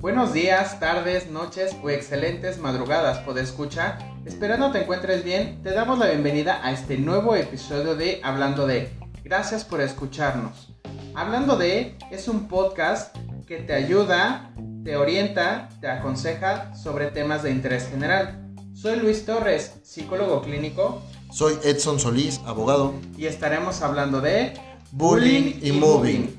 [0.00, 3.98] Buenos días, tardes, noches o excelentes madrugadas, escuchar.
[4.26, 8.90] Esperando te encuentres bien, te damos la bienvenida a este nuevo episodio de Hablando de.
[9.22, 10.74] Gracias por escucharnos.
[11.14, 13.16] Hablando de es un podcast
[13.46, 14.52] que te ayuda,
[14.84, 18.52] te orienta, te aconseja sobre temas de interés general.
[18.72, 21.02] Soy Luis Torres, psicólogo clínico.
[21.30, 22.94] Soy Edson Solís, abogado.
[23.16, 24.54] Y estaremos hablando de
[24.92, 26.36] bullying, y, moving.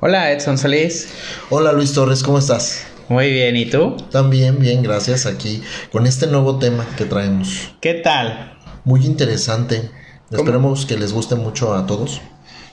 [0.00, 1.12] Hola Edson Solís.
[1.50, 2.86] Hola Luis Torres, ¿cómo estás?
[3.08, 3.96] Muy bien, ¿y tú?
[4.10, 7.74] También bien, gracias aquí con este nuevo tema que traemos.
[7.80, 8.56] ¿Qué tal?
[8.84, 9.90] Muy interesante.
[10.30, 12.20] Esperemos que les guste mucho a todos.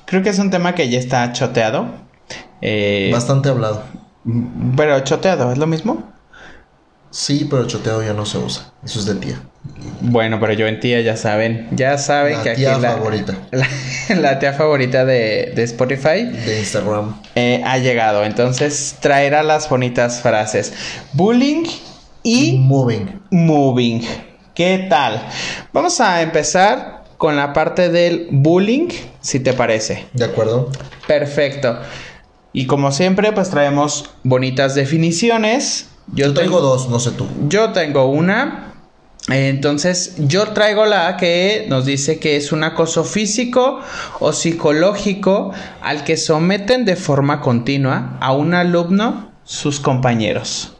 [0.05, 1.87] Creo que es un tema que ya está choteado.
[2.61, 3.83] Eh, Bastante hablado.
[4.77, 6.16] Pero choteado, ¿es lo mismo?
[7.09, 8.71] Sí, pero choteado ya no se usa.
[8.83, 9.41] Eso es de tía.
[10.01, 11.67] Bueno, pero yo en tía ya saben.
[11.71, 13.35] Ya saben que aquí la, favorita.
[14.09, 16.23] La, tía favorita de, Spotify.
[16.23, 17.21] De Instagram.
[17.35, 18.23] Eh, ha llegado.
[18.23, 20.73] Entonces traerá las bonitas frases.
[21.13, 21.65] Bullying
[22.23, 22.57] y...
[22.57, 23.21] Moving.
[23.31, 24.01] Moving.
[24.53, 25.27] ¿Qué tal?
[25.73, 28.89] Vamos a empezar con la parte del bullying,
[29.21, 30.05] si te parece.
[30.13, 30.71] De acuerdo.
[31.07, 31.79] Perfecto.
[32.53, 35.89] Y como siempre, pues traemos bonitas definiciones.
[36.13, 37.27] Yo, tengo, dos, no sé tú.
[37.47, 38.73] Yo tengo una.
[39.29, 43.81] Entonces, yo traigo la que nos dice que es un acoso físico
[44.19, 50.77] o psicológico al que someten de forma continua a un alumno sus compañeros.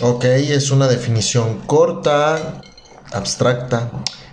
[0.00, 2.60] Ok, es una definición corta,
[3.12, 3.90] abstracta.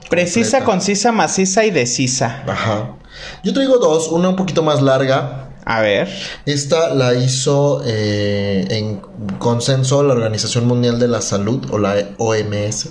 [0.10, 2.44] Precisa, concisa, maciza y decisa.
[2.48, 2.96] Ajá.
[3.44, 5.50] Yo traigo dos, una un poquito más larga.
[5.66, 6.08] A ver.
[6.46, 9.02] Esta la hizo eh, en
[9.40, 12.90] consenso la Organización Mundial de la Salud o la OMS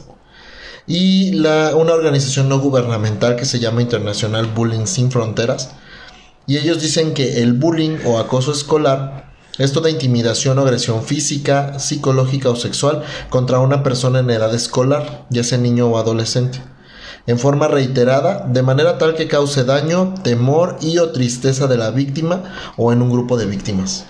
[0.89, 5.71] y la, una organización no gubernamental que se llama Internacional Bullying Sin Fronteras.
[6.49, 11.79] Y ellos dicen que el bullying o acoso escolar es toda intimidación o agresión física,
[11.79, 16.61] psicológica o sexual contra una persona en edad escolar, ya sea niño o adolescente
[17.27, 21.91] en forma reiterada, de manera tal que cause daño, temor y o tristeza de la
[21.91, 22.43] víctima
[22.77, 24.07] o en un grupo de víctimas.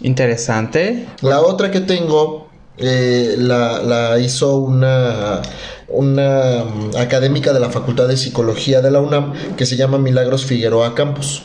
[0.00, 1.08] Interesante.
[1.22, 5.42] La otra que tengo eh, la, hizo una,
[5.88, 10.44] una mm, académica de la Facultad de Psicología de la UNAM que se llama Milagros
[10.44, 11.44] Figueroa Campos.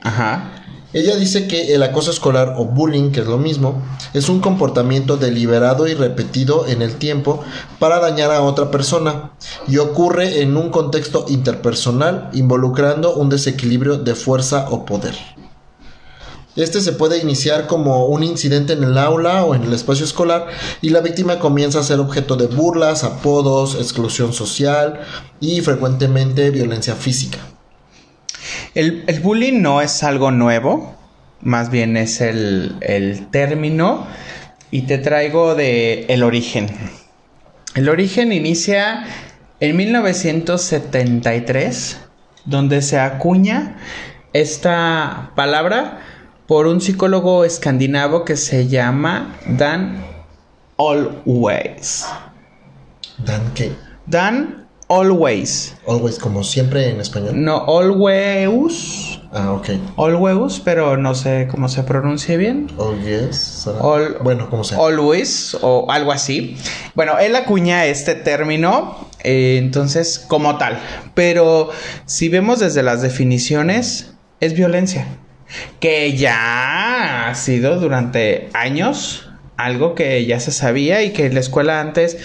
[0.00, 0.61] Ajá.
[0.92, 3.82] Ella dice que el acoso escolar o bullying, que es lo mismo,
[4.12, 7.42] es un comportamiento deliberado y repetido en el tiempo
[7.78, 9.32] para dañar a otra persona
[9.66, 15.16] y ocurre en un contexto interpersonal involucrando un desequilibrio de fuerza o poder.
[16.56, 20.48] Este se puede iniciar como un incidente en el aula o en el espacio escolar
[20.82, 25.00] y la víctima comienza a ser objeto de burlas, apodos, exclusión social
[25.40, 27.38] y frecuentemente violencia física.
[28.74, 30.94] El, bullying no es algo nuevo,
[31.40, 32.76] más bien es el,
[33.30, 34.06] término
[34.70, 36.66] y te traigo de el origen.
[37.74, 39.06] El origen inicia
[39.60, 42.00] en 1973,
[42.44, 43.78] donde se acuña
[44.32, 46.00] esta palabra
[46.46, 50.04] por un psicólogo escandinavo que se llama Dan
[50.78, 52.06] Always.
[53.18, 53.72] ¿Dan qué?
[54.06, 54.61] Dan
[54.92, 55.74] Always.
[55.86, 57.42] Always, como siempre en español.
[57.42, 59.18] No, always.
[59.32, 59.70] Ah, ok.
[59.96, 62.70] Always, pero no sé cómo se pronuncia bien.
[62.78, 63.66] Always.
[64.22, 64.76] bueno, como sea.
[64.76, 66.58] Always o algo así.
[66.94, 70.78] Bueno, él acuña este término, eh, entonces, como tal.
[71.14, 71.70] Pero
[72.04, 75.06] si vemos desde las definiciones, es violencia.
[75.80, 81.80] Que ya ha sido durante años algo que ya se sabía y que la escuela
[81.80, 82.18] antes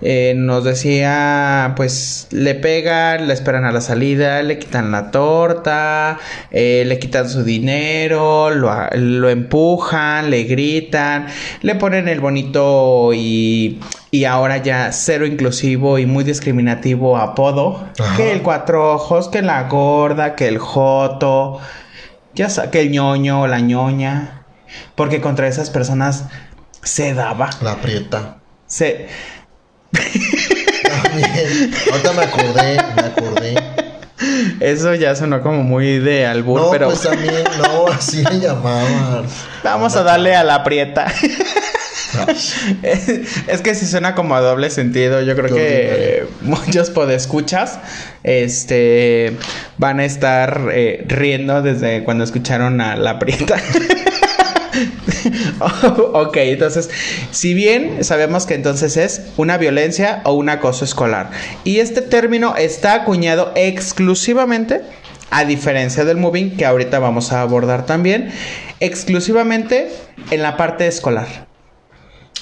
[0.00, 6.18] eh, nos decía, pues le pegan, le esperan a la salida, le quitan la torta,
[6.50, 11.26] eh, le quitan su dinero, lo, lo, empujan, le gritan,
[11.62, 13.80] le ponen el bonito y,
[14.12, 19.64] y ahora ya cero inclusivo y muy discriminativo apodo, que el cuatro ojos, que la
[19.64, 21.58] gorda, que el joto,
[22.34, 24.44] ya que el ñoño, la ñoña,
[24.94, 26.26] porque contra esas personas
[26.82, 27.50] se daba.
[27.62, 28.38] La aprieta.
[28.66, 29.08] Se
[31.02, 31.72] también.
[31.90, 33.54] Ahorita me acordé, me acordé.
[34.60, 36.86] Eso ya sonó como muy de albur, no, pero.
[36.86, 39.26] Pues también, no, así le llamaban.
[39.62, 41.06] Vamos a darle a la prieta.
[42.82, 45.22] es, que si suena como a doble sentido.
[45.22, 47.78] Yo creo que muchos podescuchas
[48.24, 49.36] este
[49.78, 53.56] van a estar eh, riendo desde cuando escucharon a la prieta.
[56.12, 56.90] ok, entonces,
[57.30, 61.30] si bien sabemos que entonces es una violencia o un acoso escolar.
[61.64, 64.82] Y este término está acuñado exclusivamente,
[65.30, 68.30] a diferencia del moving, que ahorita vamos a abordar también,
[68.80, 69.90] exclusivamente
[70.30, 71.46] en la parte escolar.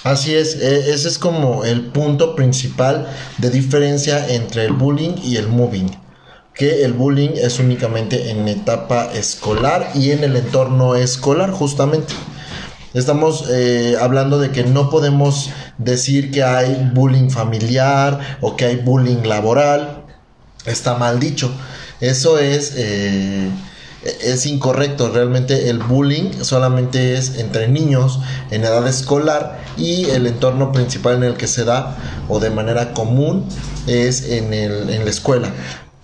[0.04, 3.08] Así es, e, ese es como el punto principal
[3.38, 5.90] de diferencia entre el bullying y el moving.
[6.56, 12.14] Que el bullying es únicamente en etapa escolar y en el entorno escolar, justamente.
[12.94, 18.76] Estamos eh, hablando de que no podemos decir que hay bullying familiar o que hay
[18.76, 20.04] bullying laboral.
[20.64, 21.52] Está mal dicho.
[22.00, 23.50] Eso es eh,
[24.22, 25.10] es incorrecto.
[25.12, 28.20] Realmente el bullying solamente es entre niños
[28.50, 31.96] en edad escolar y el entorno principal en el que se da
[32.28, 33.46] o de manera común
[33.86, 35.50] es en, el, en la escuela.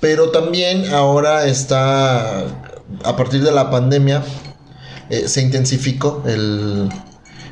[0.02, 2.40] Pero también ahora está,
[3.04, 4.24] a partir de la pandemia,
[5.10, 6.88] eh, se intensificó el,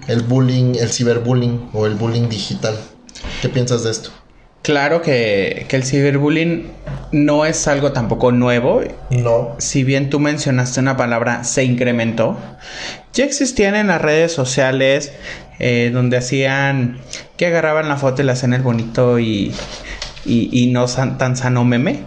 [0.08, 2.76] el bullying, el ciberbullying o el bullying digital.
[3.40, 4.10] ¿Qué piensas de esto?
[4.62, 6.72] Claro que, que, el ciberbullying
[7.12, 8.82] no es algo tampoco nuevo.
[9.10, 9.54] No.
[9.58, 12.36] Si bien tú mencionaste una palabra, se incrementó.
[13.14, 15.12] Ya existían en las redes sociales
[15.60, 16.98] eh, donde hacían
[17.36, 19.54] que agarraban la foto y la hacían el bonito y,
[20.24, 22.00] y, no tan sano meme.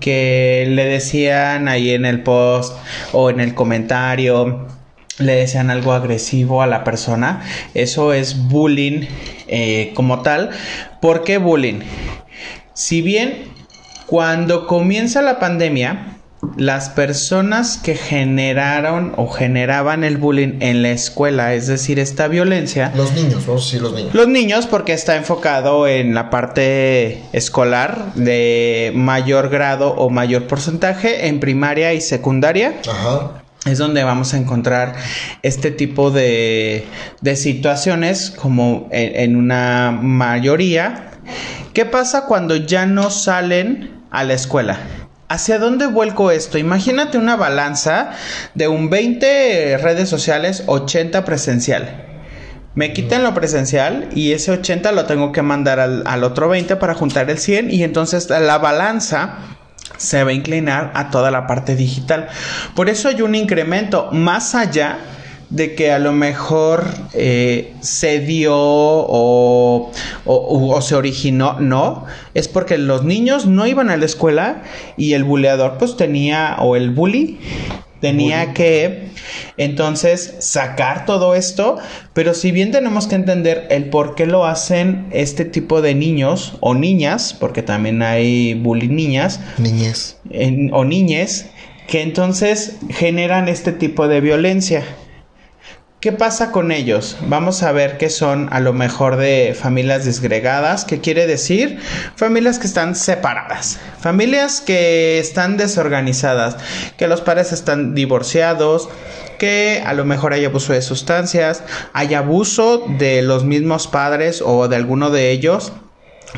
[0.00, 2.76] Que le decían ahí en el post
[3.12, 4.66] o en el comentario
[5.20, 7.42] le decían algo agresivo a la persona.
[7.74, 9.06] Eso es bullying
[9.48, 10.50] eh, como tal.
[11.00, 11.80] ¿Por qué bullying?
[12.74, 13.44] Si bien
[14.06, 16.16] cuando comienza la pandemia,
[16.56, 22.92] las personas que generaron o generaban el bullying en la escuela, es decir, esta violencia.
[22.96, 24.14] Los niños, vamos a decir los niños.
[24.14, 31.28] Los niños, porque está enfocado en la parte escolar de mayor grado o mayor porcentaje
[31.28, 32.74] en primaria y secundaria.
[32.88, 34.94] Ajá es donde vamos a encontrar
[35.42, 36.86] este tipo de,
[37.20, 41.10] de situaciones como en, una mayoría.
[41.74, 44.80] ¿Qué pasa cuando ya no salen a la escuela?
[45.30, 46.58] ¿Hacia dónde vuelco esto?
[46.58, 48.10] Imagínate una balanza
[48.56, 52.04] de un 20 redes sociales, 80 presencial.
[52.74, 56.94] Me quitan lo presencial y ese 80 lo tengo que mandar al, otro 20 para
[56.94, 59.36] juntar el 100 y entonces la balanza
[59.98, 62.26] se va a inclinar a toda la parte digital.
[62.74, 64.98] Por eso hay un incremento más allá
[65.50, 69.90] de que a lo mejor eh, se dio o,
[70.24, 74.62] o, se originó, no, es porque los niños no iban a la escuela
[74.96, 77.38] y el buleador pues tenía, o el bully
[78.00, 79.10] tenía que
[79.56, 81.78] entonces sacar todo esto,
[82.14, 86.56] pero si bien tenemos que entender el por qué lo hacen este tipo de niños
[86.60, 90.16] o niñas, porque también hay bully niñas, niñez.
[90.72, 91.50] o niñes,
[91.88, 94.84] que entonces generan este tipo de violencia.
[96.00, 97.18] ¿Qué pasa con ellos?
[97.26, 101.78] Vamos a ver que son a lo mejor de familias disgregadas, que quiere decir
[102.16, 106.56] familias que están separadas, familias que están desorganizadas,
[106.96, 108.88] que los padres están divorciados,
[109.38, 111.62] que a lo mejor hay abuso de sustancias,
[111.92, 115.70] hay abuso de los mismos padres o de alguno de ellos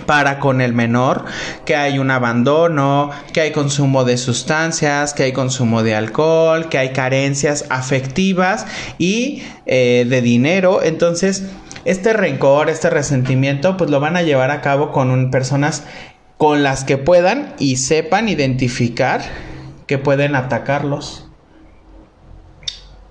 [0.06, 1.24] para con el menor,
[1.64, 6.78] que hay un abandono, que hay consumo de sustancias, que hay consumo de alcohol, que
[6.78, 8.66] hay carencias afectivas
[8.98, 10.82] y eh, de dinero.
[10.82, 11.44] Entonces,
[11.84, 15.84] este rencor, este resentimiento, pues lo van a llevar a cabo con personas
[16.38, 19.22] con las que puedan y sepan identificar
[19.86, 21.26] que pueden atacarlos.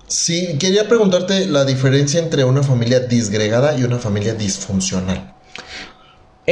[0.08, 5.34] Sí, quería preguntarte la diferencia entre una familia disgregada y una familia disfuncional.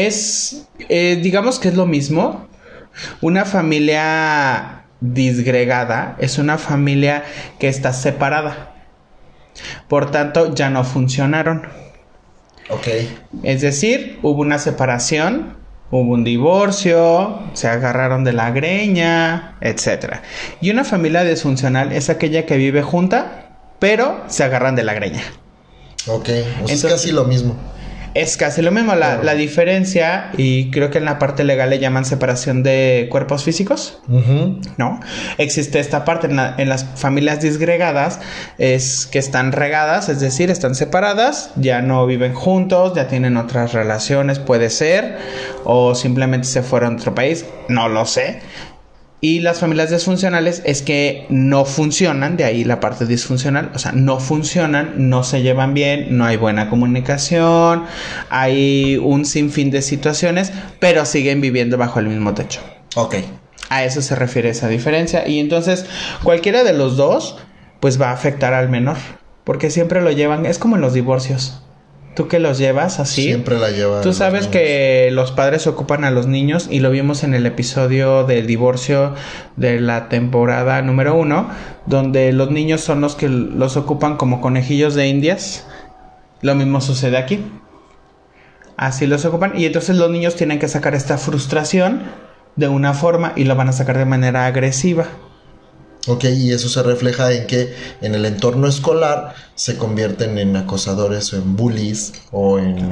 [0.08, 2.48] Es, eh, digamos que es lo mismo.
[3.22, 7.24] Una familia disgregada es una familia
[7.60, 8.76] que está separada.
[9.88, 11.68] Por tanto, ya no funcionaron.
[12.70, 12.88] Ok.
[13.44, 15.58] Es decir, hubo una separación,
[15.92, 20.18] hubo un divorcio, se agarraron de la greña, etc.
[20.62, 25.24] Y una familia disfuncional es aquella que vive junta, pero se agarran de la greña.
[26.08, 26.30] Ok,
[26.68, 27.56] es casi lo mismo.
[28.14, 28.96] Es casi lo mismo.
[28.96, 33.44] La, la, diferencia, y creo que en la parte legal le llaman separación de cuerpos
[33.44, 34.00] físicos,
[34.78, 35.00] ¿no?
[35.38, 38.20] Existe esta parte en, en, las familias disgregadas,
[38.58, 43.74] es que están regadas, es decir, están separadas, ya no viven juntos, ya tienen otras
[43.74, 45.18] relaciones, puede ser,
[45.64, 48.42] o simplemente se fueron a otro país, no lo sé.
[49.22, 53.92] Y las familias disfuncionales es que no funcionan, de ahí la parte disfuncional, o sea,
[53.92, 57.84] no funcionan, no se llevan bien, no hay buena comunicación,
[58.30, 62.62] hay un sinfín de situaciones, pero siguen viviendo bajo el mismo techo.
[62.96, 63.16] Ok.
[63.70, 65.28] A eso se refiere esa diferencia.
[65.28, 65.86] Y entonces,
[66.24, 67.38] cualquiera de los dos,
[67.82, 68.98] pues va a afectar al menor.
[69.44, 71.64] porque siempre lo llevan, es como en los divorcios.
[72.16, 73.24] Tú que los llevas así.
[73.24, 74.02] Siempre la.
[74.02, 78.24] Tú sabes que los padres ocupan a los niños y lo vimos en el episodio
[78.26, 79.14] del divorcio
[79.56, 81.50] de la temporada número uno,
[81.86, 85.66] donde los niños son los que los ocupan como conejillos de indias.
[86.42, 87.46] Lo mismo sucede aquí.
[88.76, 92.04] Así los ocupan y entonces los niños tienen que sacar esta frustración
[92.56, 95.06] de una forma y lo van a sacar de manera agresiva.
[96.10, 101.32] Ok, y eso se refleja en que en el entorno escolar se convierten en acosadores
[101.34, 102.90] o en bullies o en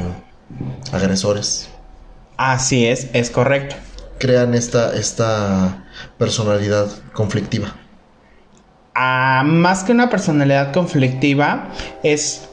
[0.92, 1.68] agresores.
[2.38, 3.76] Así es, es correcto.
[4.20, 5.86] Crean esta, esta
[6.20, 7.76] personalidad conflictiva.
[8.94, 11.70] Ah, más que una personalidad conflictiva,
[12.04, 12.48] es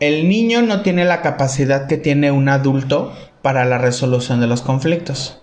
[0.00, 4.60] el niño no tiene la capacidad que tiene un adulto para la resolución de los
[4.60, 5.40] conflictos.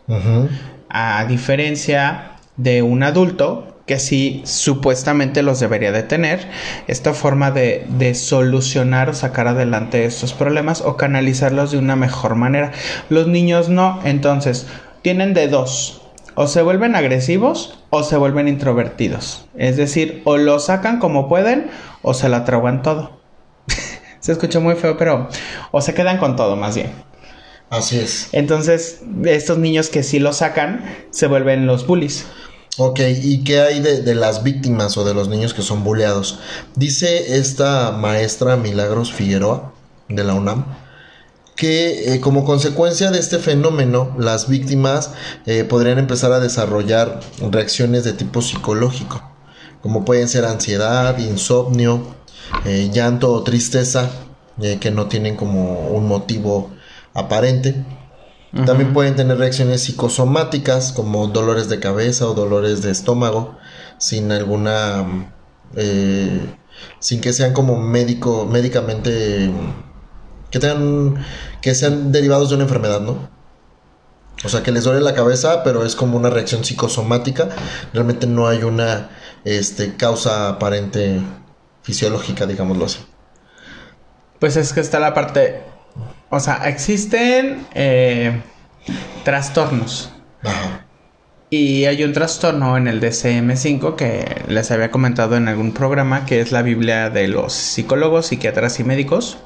[0.90, 6.48] A diferencia de un adulto que sí supuestamente los debería de tener,
[6.88, 12.36] esta forma de, de, solucionar o sacar adelante estos problemas o canalizarlos de una mejor
[12.36, 12.72] manera.
[13.10, 14.66] Los niños no, entonces
[15.02, 16.04] tienen de dos,
[16.36, 19.44] o se vuelven agresivos o se vuelven introvertidos.
[19.58, 21.70] Es decir, o lo sacan como pueden
[22.02, 23.20] o se la tragan todo.
[24.22, 25.28] se escucha muy feo, pero
[25.72, 26.92] o se quedan con todo más bien.
[27.70, 28.30] Así es.
[28.32, 32.26] Entonces, estos niños que sí lo sacan se vuelven los bullies.
[32.78, 36.40] Ok, ¿y qué hay de, las víctimas o de los niños que son bulleados?
[36.76, 39.74] Dice esta maestra Milagros Figueroa
[40.08, 40.66] de la UNAM
[41.56, 45.12] que eh, como consecuencia de este fenómeno las víctimas
[45.46, 47.20] eh, podrían empezar a desarrollar
[47.52, 49.22] reacciones de tipo psicológico,
[49.82, 52.16] como pueden ser ansiedad, insomnio,
[52.66, 54.10] eh, llanto o tristeza,
[54.80, 56.70] que no tienen como un motivo
[57.14, 57.84] aparente.
[58.66, 63.58] También pueden tener reacciones psicosomáticas como dolores de cabeza o dolores de estómago
[63.98, 65.32] sin alguna...
[65.76, 66.54] Eh,
[67.00, 69.50] sin que sean como médico, médicamente...
[70.50, 71.24] que tengan...
[71.62, 73.30] que sean derivados de una enfermedad, ¿no?
[74.44, 77.50] O sea, que les duele la cabeza, pero es como una reacción psicosomática.
[77.94, 79.12] Realmente no hay una
[79.46, 81.22] este, causa aparente
[81.84, 83.00] fisiológica, digámoslo así.
[84.40, 85.64] Pues es que está la parte
[86.32, 88.42] o sea, existen eh,
[89.24, 90.14] trastornos.
[91.50, 96.40] Y hay un trastorno en el DCM5 que les había comentado en algún programa, que
[96.40, 99.40] es la Biblia de los psicólogos, psiquiatras y médicos,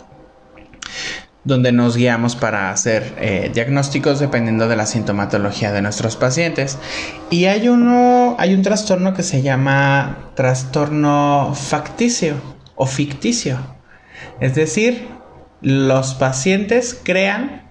[1.43, 6.77] donde nos guiamos para hacer eh, diagnósticos dependiendo de la sintomatología de nuestros pacientes.
[7.31, 12.35] Y hay uno, hay un trastorno que se llama trastorno facticio
[12.75, 13.57] o ficticio.
[14.39, 15.14] Es decir,
[15.65, 17.63] los pacientes crean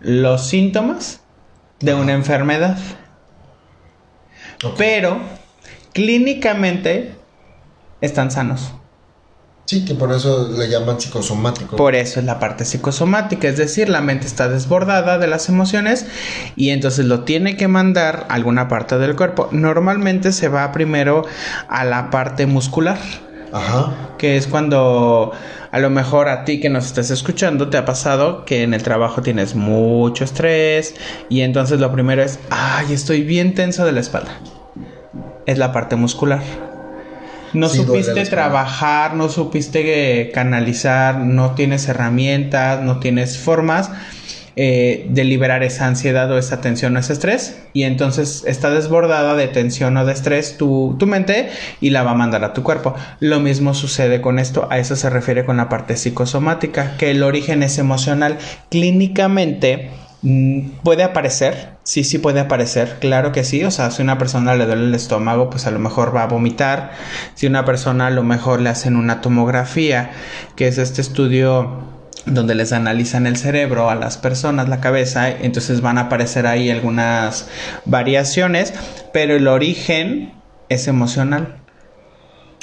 [0.00, 1.20] los síntomas
[1.80, 2.76] de una enfermedad.
[4.76, 5.18] Pero
[5.94, 7.14] clínicamente
[8.02, 8.74] están sanos.
[9.64, 11.76] Sí, que por eso le llaman psicosomático.
[11.76, 16.04] Por eso es la parte psicosomática, es decir, la mente está desbordada de las emociones
[16.54, 19.48] y entonces lo tiene que mandar a alguna parte del cuerpo.
[19.52, 21.24] Normalmente se va primero
[21.68, 22.98] a la parte muscular.
[23.54, 23.94] Ajá.
[24.18, 25.32] Que es cuando
[25.72, 28.82] a lo mejor a ti que nos estás escuchando te ha pasado que en el
[28.82, 30.94] trabajo tienes mucho estrés
[31.30, 34.38] y entonces lo primero es, ay, estoy bien tenso de la espalda.
[35.46, 36.42] Es la parte muscular.
[37.54, 43.90] No supiste trabajar, no supiste canalizar, no tienes herramientas, no tienes formas
[44.54, 49.34] eh, de liberar esa ansiedad o esa tensión o ese estrés y entonces está desbordada
[49.34, 51.48] de tensión o de estrés tu, tu mente
[51.80, 52.94] y la va a mandar a tu cuerpo.
[53.20, 57.22] Lo mismo sucede con esto, a eso se refiere con la parte psicosomática, que el
[57.22, 58.36] origen es emocional.
[58.70, 59.90] Clínicamente
[60.20, 64.54] mm, puede aparecer, sí, sí puede aparecer, claro que sí, o sea, si una persona
[64.54, 66.92] le duele el estómago, pues a lo mejor va a vomitar,
[67.34, 70.10] si una persona a lo mejor le hacen una tomografía,
[70.56, 71.91] que es este estudio
[72.26, 76.70] donde les analizan el cerebro a las personas, la cabeza, entonces van a aparecer ahí
[76.70, 77.48] algunas
[77.84, 78.72] variaciones,
[79.12, 80.34] pero el origen
[80.68, 81.62] es emocional.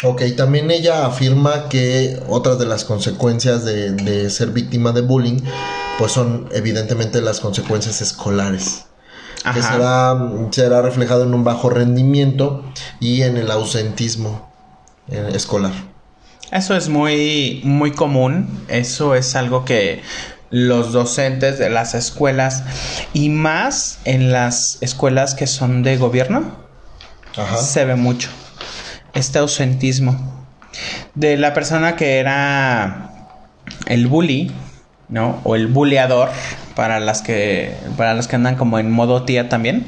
[0.03, 5.41] Ok, también ella afirma que otras de las consecuencias de, ser víctima de bullying,
[5.98, 8.86] pues son evidentemente las consecuencias escolares.
[9.53, 10.18] Que será,
[10.51, 12.63] será reflejado en un bajo rendimiento
[13.00, 14.50] y en el ausentismo
[15.10, 15.88] eh, escolar.
[16.51, 18.65] Eso es muy, muy común.
[18.68, 20.01] Eso es algo que
[20.50, 22.63] los docentes de las escuelas
[23.13, 26.58] y más en las escuelas que son de gobierno
[27.62, 28.29] se ve mucho.
[29.13, 30.48] Este ausentismo
[31.15, 33.12] de la persona que era
[33.86, 34.51] el bully,
[35.08, 35.39] ¿no?
[35.44, 36.29] O el bulleador
[36.75, 39.86] para las que para los que andan como en modo tía también,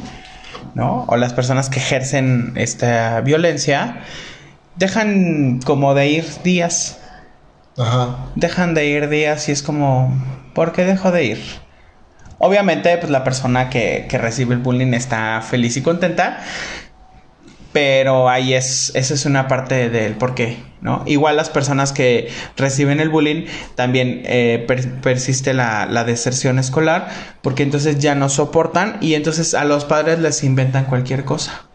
[0.75, 1.06] ¿no?
[1.08, 4.01] O las personas que ejercen esta violencia
[4.75, 7.00] dejan como de ir días
[7.78, 8.32] Ajá.
[8.36, 10.13] Dejan de ir días y es como,
[10.54, 11.44] ¿por qué dejo de ir?
[12.38, 16.40] Obviamente, pues la persona que, que recibe el bullying está feliz y contenta,
[17.72, 21.04] pero ahí es, esa es una parte del por qué, ¿no?
[21.06, 27.08] Igual las personas que reciben el bullying también eh, per- persiste la, la deserción escolar,
[27.42, 31.71] porque entonces ya no soportan y entonces a los padres les inventan cualquier cosa.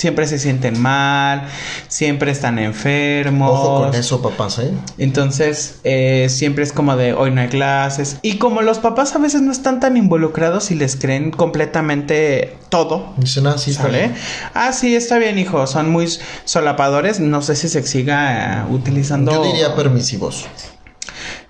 [0.00, 1.42] Siempre se sienten mal,
[1.88, 3.50] siempre están enfermos.
[3.50, 4.72] Ojo con eso, papás, ¿eh?
[4.96, 8.16] Entonces, eh, siempre es como de hoy no hay clases.
[8.22, 13.12] Y como los papás a veces no están tan involucrados y les creen completamente todo.
[13.18, 13.98] Dicen, ah, sí, está ¿Sale?
[13.98, 14.14] bien.
[14.54, 15.66] Ah, sí, está bien, hijo.
[15.66, 16.08] Son muy
[16.46, 17.20] solapadores.
[17.20, 19.32] No sé si se siga eh, utilizando.
[19.32, 20.46] Yo diría permisivos.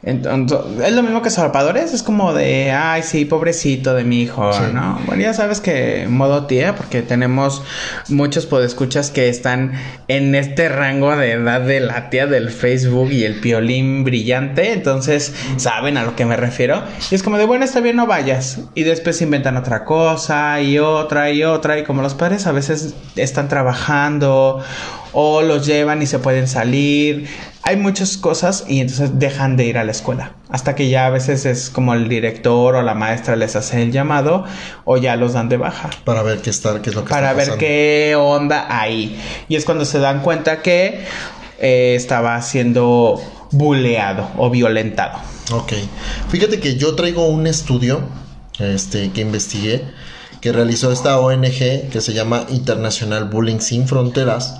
[0.02, 1.92] Entonces, es lo mismo que solapadores.
[1.92, 4.62] Es como de, ay, sí, pobrecito de mi hijo, Sí.
[4.72, 4.98] ¿no?
[5.06, 7.62] Bueno, ya sabes que modo tía, porque tenemos
[8.08, 9.72] muchos podescuchas que están
[10.08, 14.72] en este rango de edad de la tía del Facebook y el piolín brillante.
[14.72, 16.82] Entonces, saben a lo que me refiero.
[17.10, 18.60] Y es como de, bueno, está bien, no vayas.
[18.74, 21.78] Y después inventan otra cosa y otra y otra.
[21.78, 24.62] Y como los padres a veces están trabajando
[25.12, 27.28] o los llevan y se pueden salir.
[27.70, 30.32] Hay muchas cosas y entonces dejan de ir a la escuela.
[30.48, 33.92] Hasta que ya a veces es como el director o la maestra les hace el
[33.92, 34.44] llamado
[34.84, 35.88] o ya los dan de baja.
[36.04, 39.16] Para ver qué, está, qué es lo que Para está ver qué onda ahí.
[39.48, 41.04] Y es cuando se dan cuenta que
[41.60, 43.22] eh, estaba siendo
[43.52, 45.20] buleado o violentado.
[45.52, 45.74] Ok.
[46.28, 48.00] Fíjate que yo traigo un estudio
[48.58, 49.84] este, que investigué
[50.40, 54.58] que realizó esta ONG que se llama Internacional Bullying Sin Fronteras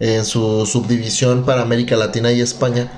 [0.00, 2.90] en su subdivisión para América Latina y España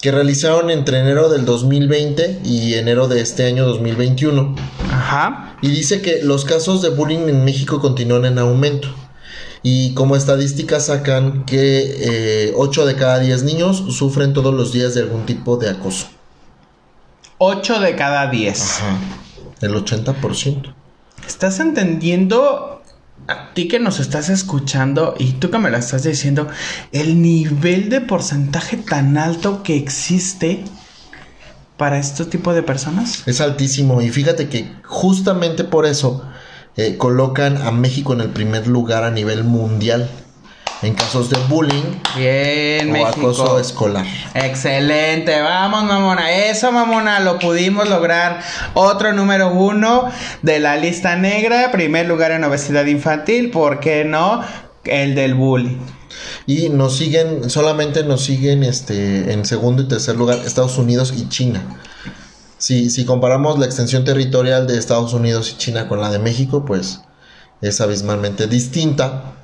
[0.00, 4.56] que realizaron entre enero del 2020 y enero de este año 2021
[4.90, 5.56] Ajá.
[5.62, 8.88] y dice que los casos de bullying en México continúan en aumento
[9.62, 15.02] y como estadísticas sacan que 8 de cada 10 niños sufren todos los días de
[15.02, 16.08] algún tipo de acoso
[17.44, 18.62] 8 de cada 10.
[18.62, 18.98] Ajá.
[19.62, 20.74] El 80%.
[21.26, 22.71] ¿Estás entendiendo
[23.28, 26.48] a ti que nos estás escuchando y tú que me lo estás diciendo
[26.92, 30.64] el nivel de porcentaje tan alto que existe
[31.76, 33.22] para este tipo de personas?
[33.26, 34.02] Es altísimo.
[34.02, 36.24] Y fíjate que justamente por eso
[36.76, 40.08] eh, colocan a México en el primer lugar a nivel mundial
[40.82, 43.20] en casos de bullying Bien, o México.
[43.20, 44.04] acoso escolar.
[44.34, 48.40] Excelente, vamos mamona, eso mamona, lo pudimos lograr.
[48.74, 50.10] Otro número uno
[50.42, 54.42] de la lista negra, primer lugar en obesidad infantil, ¿por qué no?
[54.84, 55.78] El del bullying.
[56.46, 61.28] Y nos siguen, solamente nos siguen este, en segundo y tercer lugar Estados Unidos y
[61.28, 61.62] China.
[62.58, 66.64] Si, si comparamos la extensión territorial de Estados Unidos y China con la de México,
[66.64, 67.00] pues
[67.60, 69.34] es abismalmente distinta.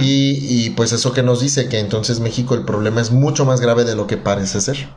[0.00, 3.60] Y, y, pues eso que nos dice que entonces México el problema es mucho más
[3.60, 4.88] grave de lo que parece ser.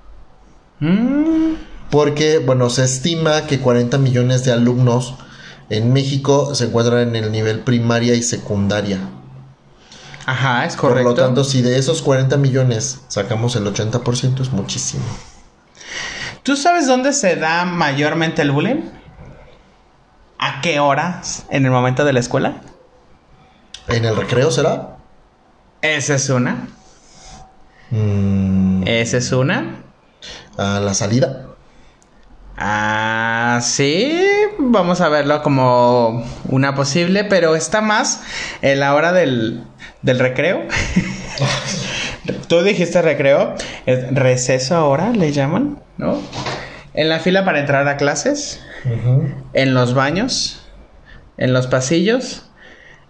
[0.80, 1.54] Mm,
[1.92, 5.16] Porque, bueno, se estima que 40 millones de alumnos
[5.70, 9.00] en México se encuentran en el nivel primaria y secundaria.
[10.26, 11.04] Ajá, es correcto.
[11.04, 15.04] Por lo tanto, si de esos 40 millones sacamos el 80% es muchísimo.
[16.44, 18.90] ¿Tú sabes dónde se da mayormente el bullying?
[20.40, 21.46] ¿A qué horas?
[21.50, 22.62] ¿En el momento de la escuela?
[23.88, 24.98] ¿En el recreo será?
[25.82, 26.68] Esa es una.
[27.92, 29.82] Mm, Esa es una.
[30.58, 31.42] a la salida.
[32.58, 34.18] Ah, sí,
[34.58, 38.24] vamos a verlo como una posible, pero está más
[38.62, 39.64] en la hora del,
[40.02, 40.62] del recreo.
[42.48, 46.22] Tú dijiste recreo, es receso ahora le llaman, ¿no?
[46.94, 48.62] En la fila para entrar a clases,
[49.54, 50.62] en los baños,
[51.38, 52.45] en los pasillos,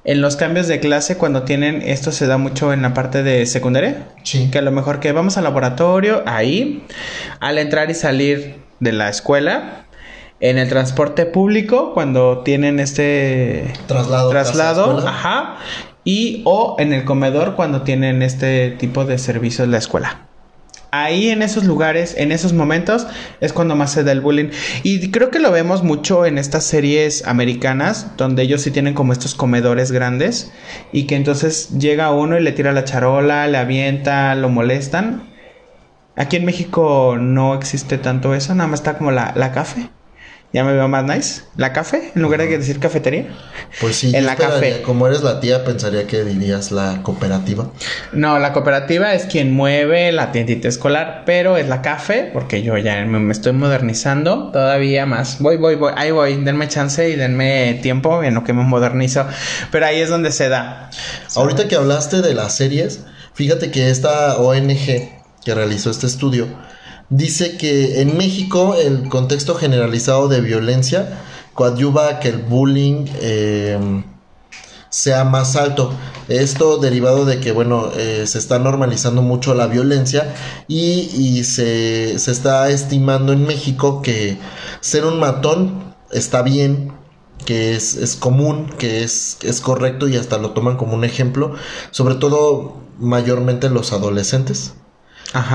[0.05, 3.45] en los cambios de clase cuando tienen, esto se da mucho en la parte de
[3.47, 4.49] secundaria, Sí.
[4.51, 6.83] que a lo mejor que vamos al laboratorio, ahí,
[7.39, 9.85] al entrar y salir de la escuela,
[10.39, 14.29] en el transporte público, cuando tienen este Traslado.
[14.29, 15.55] traslado, ajá,
[16.03, 20.27] y o en el comedor cuando tienen este tipo de servicios en la escuela.
[21.03, 23.05] Ahí en esos lugares, en esos momentos,
[23.41, 24.49] es cuando más se da el bullying.
[24.83, 29.11] Y creo que lo vemos mucho en estas series americanas, donde ellos sí tienen como
[29.11, 30.51] estos comedores grandes,
[30.91, 35.23] y que entonces llega uno y le tira la charola, le avienta, lo molestan.
[36.15, 39.89] Aquí en México no existe tanto eso, nada más está como la, la café.
[40.55, 41.41] Ya me veo más nice.
[41.57, 43.25] La café, en lugar de decir cafetería.
[43.81, 44.83] Pues sí, En la café.
[44.83, 47.69] Como eres la tía, pensaría que dirías la cooperativa.
[48.13, 52.77] No, la cooperativa es quien mueve la tiendita escolar, pero es la café, porque yo
[52.77, 55.41] ya me, me estoy modernizando todavía más.
[55.41, 59.27] Voy, voy, voy, ahí voy, denme chance y denme tiempo en lo que me modernizo.
[59.73, 60.89] Pero ahí es donde se da.
[61.35, 63.01] Ahorita que hablaste de las series,
[63.33, 65.09] fíjate que esta ONG
[65.43, 66.47] que realizó este estudio,
[67.09, 71.21] dice que en México el contexto generalizado de violencia
[71.53, 74.03] coadyuva a que el bullying eh,
[74.89, 75.93] sea más alto.
[76.29, 80.33] Esto derivado de que, bueno, eh, se está normalizando mucho la violencia
[80.67, 84.37] y, se, se, está estimando en México que
[84.79, 86.93] ser un matón está bien,
[87.45, 91.53] que es, es común, que es, es correcto y hasta lo toman como un ejemplo,
[91.91, 94.73] sobre todo mayormente los adolescentes.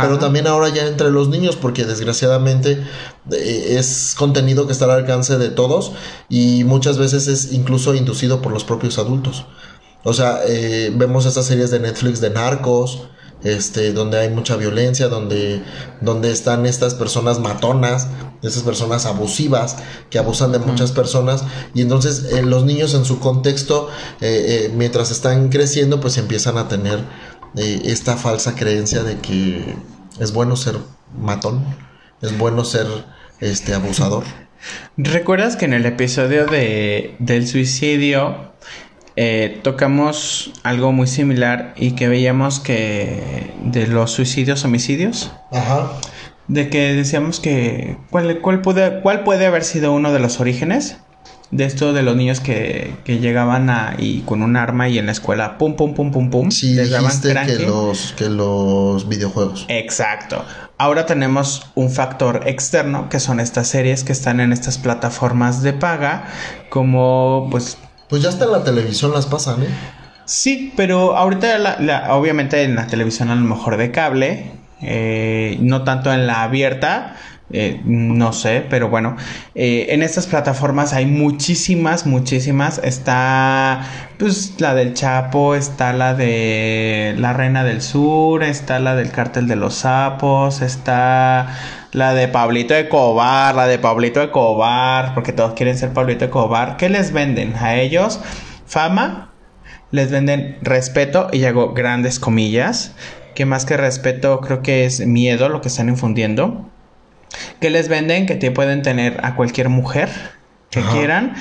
[0.00, 2.84] Pero también ahora ya entre los niños, porque desgraciadamente
[3.32, 5.92] eh, es contenido que está al alcance de todos
[6.28, 9.46] y muchas veces es incluso inducido por los propios adultos.
[10.02, 13.04] O sea, eh, vemos estas series de Netflix de narcos,
[13.42, 15.62] este, donde hay mucha violencia, donde,
[16.02, 18.08] donde están estas personas matonas,
[18.42, 19.76] esas personas abusivas
[20.10, 21.44] que abusan de muchas personas.
[21.74, 23.88] Y entonces eh, los niños en su contexto,
[24.74, 27.00] mientras están creciendo, pues empiezan a tener
[27.56, 29.74] esta falsa creencia de que
[30.18, 30.76] es bueno ser
[31.18, 31.64] matón,
[32.22, 32.86] es bueno ser
[33.40, 34.24] este abusador.
[34.96, 38.52] ¿Recuerdas que en el episodio de, del suicidio
[39.16, 45.32] eh, tocamos algo muy similar y que veíamos que de los suicidios homicidios?
[45.50, 45.92] Ajá.
[46.48, 50.98] De que decíamos que cuál, cuál, puede, cuál puede haber sido uno de los orígenes
[51.50, 55.06] de esto de los niños que, que llegaban a, y con un arma y en
[55.06, 57.10] la escuela pum pum pum pum pum sí, les daban
[57.46, 59.66] que los que los videojuegos.
[59.68, 60.44] Exacto.
[60.78, 65.72] Ahora tenemos un factor externo que son estas series que están en estas plataformas de
[65.72, 66.24] paga
[66.70, 67.76] como pues
[68.08, 69.68] pues ya hasta en la televisión las pasan, ¿eh?
[70.24, 75.82] Sí, pero ahorita la, obviamente en la televisión a lo mejor de cable, eh, no
[75.82, 77.16] tanto en la abierta,
[77.52, 79.16] eh, no sé, pero bueno,
[79.56, 82.78] eh, en estas plataformas hay muchísimas, muchísimas.
[82.78, 83.82] Está,
[84.18, 89.48] pues, la del Chapo, está la de la Reina del Sur, está la del Cártel
[89.48, 91.58] de los Sapos, está
[91.92, 96.26] la de Pablito de Cobar, la de Pablito de Cobar, porque todos quieren ser Pablito
[96.26, 96.76] de Cobar.
[96.76, 98.20] ¿Qué les venden a ellos?
[98.66, 99.32] Fama,
[99.90, 102.94] les venden respeto, y hago grandes comillas,
[103.34, 106.70] que más que respeto creo que es miedo lo que están infundiendo
[107.60, 110.08] que les venden que te pueden tener a cualquier mujer
[110.70, 111.34] que quieran,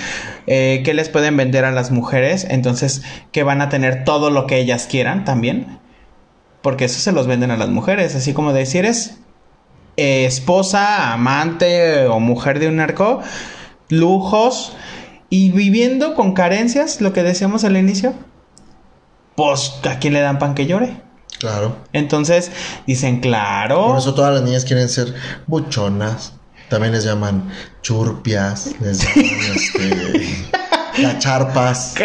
[0.47, 4.47] eh, que les pueden vender a las mujeres, entonces que van a tener todo lo
[4.47, 5.79] que ellas quieran también,
[6.63, 9.19] porque eso se los venden a las mujeres, así como de si eres
[9.97, 13.21] eh, esposa, amante o mujer de un narco,
[13.89, 14.75] lujos
[15.29, 18.15] y viviendo con carencias, lo que decíamos al inicio,
[19.35, 21.08] pues a quién le dan pan que llore.
[21.39, 21.75] Claro.
[21.93, 22.51] Entonces
[22.85, 23.87] dicen, claro.
[23.87, 25.13] Por eso todas las niñas quieren ser
[25.47, 26.33] buchonas.
[26.69, 27.49] También les llaman
[27.81, 31.95] churpias, les llaman este, cacharpas.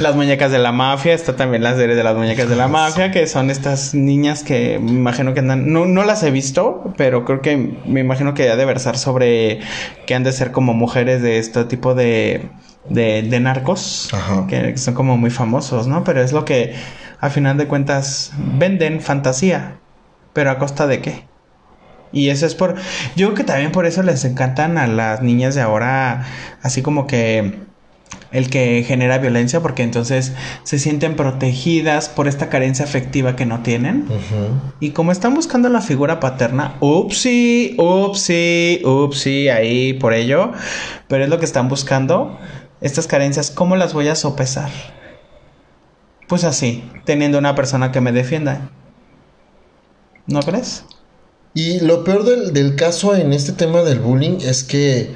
[0.00, 3.10] las muñecas de la mafia, está también la serie de las muñecas de la mafia,
[3.10, 7.24] que son estas niñas que me imagino que andan, no, no las he visto, pero
[7.24, 9.60] creo que me imagino que ha de versar sobre
[10.06, 12.48] que han de ser como mujeres de este tipo de,
[12.88, 14.10] de, de narcos,
[14.48, 16.04] que son como muy famosos, ¿no?
[16.04, 16.74] Pero es lo que
[17.20, 19.78] a final de cuentas venden fantasía,
[20.32, 21.24] pero a costa de qué?
[22.12, 22.76] Y eso es por,
[23.16, 26.24] yo creo que también por eso les encantan a las niñas de ahora,
[26.62, 27.66] así como que
[28.32, 33.60] el que genera violencia, porque entonces se sienten protegidas por esta carencia afectiva que no
[33.60, 34.06] tienen.
[34.80, 40.52] Y como están buscando la figura paterna, upsi, upsi, upsi, ahí por ello,
[41.08, 42.38] pero es lo que están buscando,
[42.80, 44.70] estas carencias, ¿cómo las voy a sopesar?
[46.28, 48.70] Pues así, teniendo una persona que me defienda.
[50.26, 50.84] ¿No crees?
[51.54, 55.14] Y lo peor del, caso en este tema del bullying es que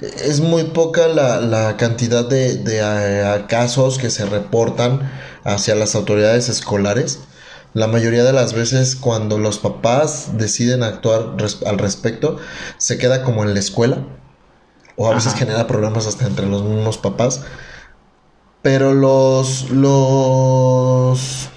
[0.00, 5.10] es muy poca la, cantidad de, de casos que se reportan
[5.44, 7.20] hacia las autoridades escolares.
[7.74, 12.38] La mayoría de las veces cuando los papás deciden actuar al respecto,
[12.78, 13.98] se queda como en la escuela.
[14.96, 17.42] O a veces genera problemas hasta entre los mismos papás.
[18.62, 19.70] Pero los.
[19.70, 21.48] los.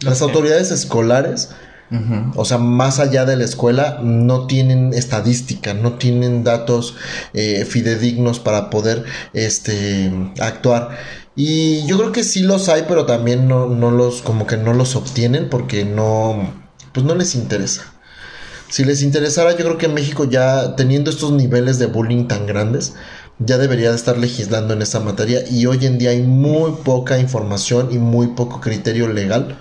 [0.00, 1.50] Las autoridades escolares.
[2.36, 6.96] O sea, más allá de la escuela, no tienen estadística, no tienen datos
[7.34, 9.04] eh, fidedignos para poder
[9.34, 10.96] este, actuar.
[11.36, 14.72] Y yo creo que sí los hay, pero también no, no los, como que no
[14.72, 16.54] los obtienen porque no,
[16.92, 17.92] pues no les interesa.
[18.68, 22.94] Si les interesara, yo creo que México ya teniendo estos niveles de bullying tan grandes,
[23.38, 27.18] ya debería de estar legislando en esa materia y hoy en día hay muy poca
[27.18, 29.58] información y muy poco criterio legal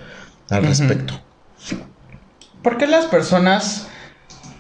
[0.50, 1.14] al respecto.
[2.62, 3.88] ¿Por qué las personas,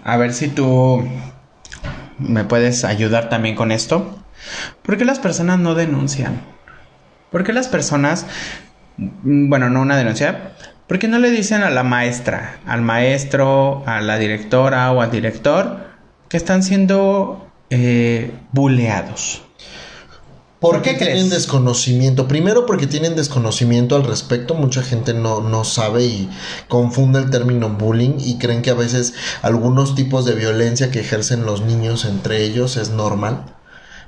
[0.03, 1.07] a ver si tú
[2.17, 4.23] me puedes ayudar también con esto,
[4.81, 6.41] ¿por qué las personas no denuncian?
[7.31, 8.25] ¿Por qué las personas,
[8.97, 10.53] bueno, no una denuncia,
[10.91, 15.09] ¿Por qué no le dicen a la maestra, al maestro, a la directora o al
[15.09, 15.77] director
[16.27, 19.41] que están siendo eh, buleados?
[20.59, 22.27] ¿Por, qué tienen desconocimiento?
[22.27, 24.53] Primero porque tienen desconocimiento al respecto.
[24.53, 26.29] Mucha gente no, no sabe y
[26.67, 31.47] confunde el término bullying y creen que a veces algunos tipos de violencia que ejercen
[31.47, 33.55] los niños entre ellos es normal.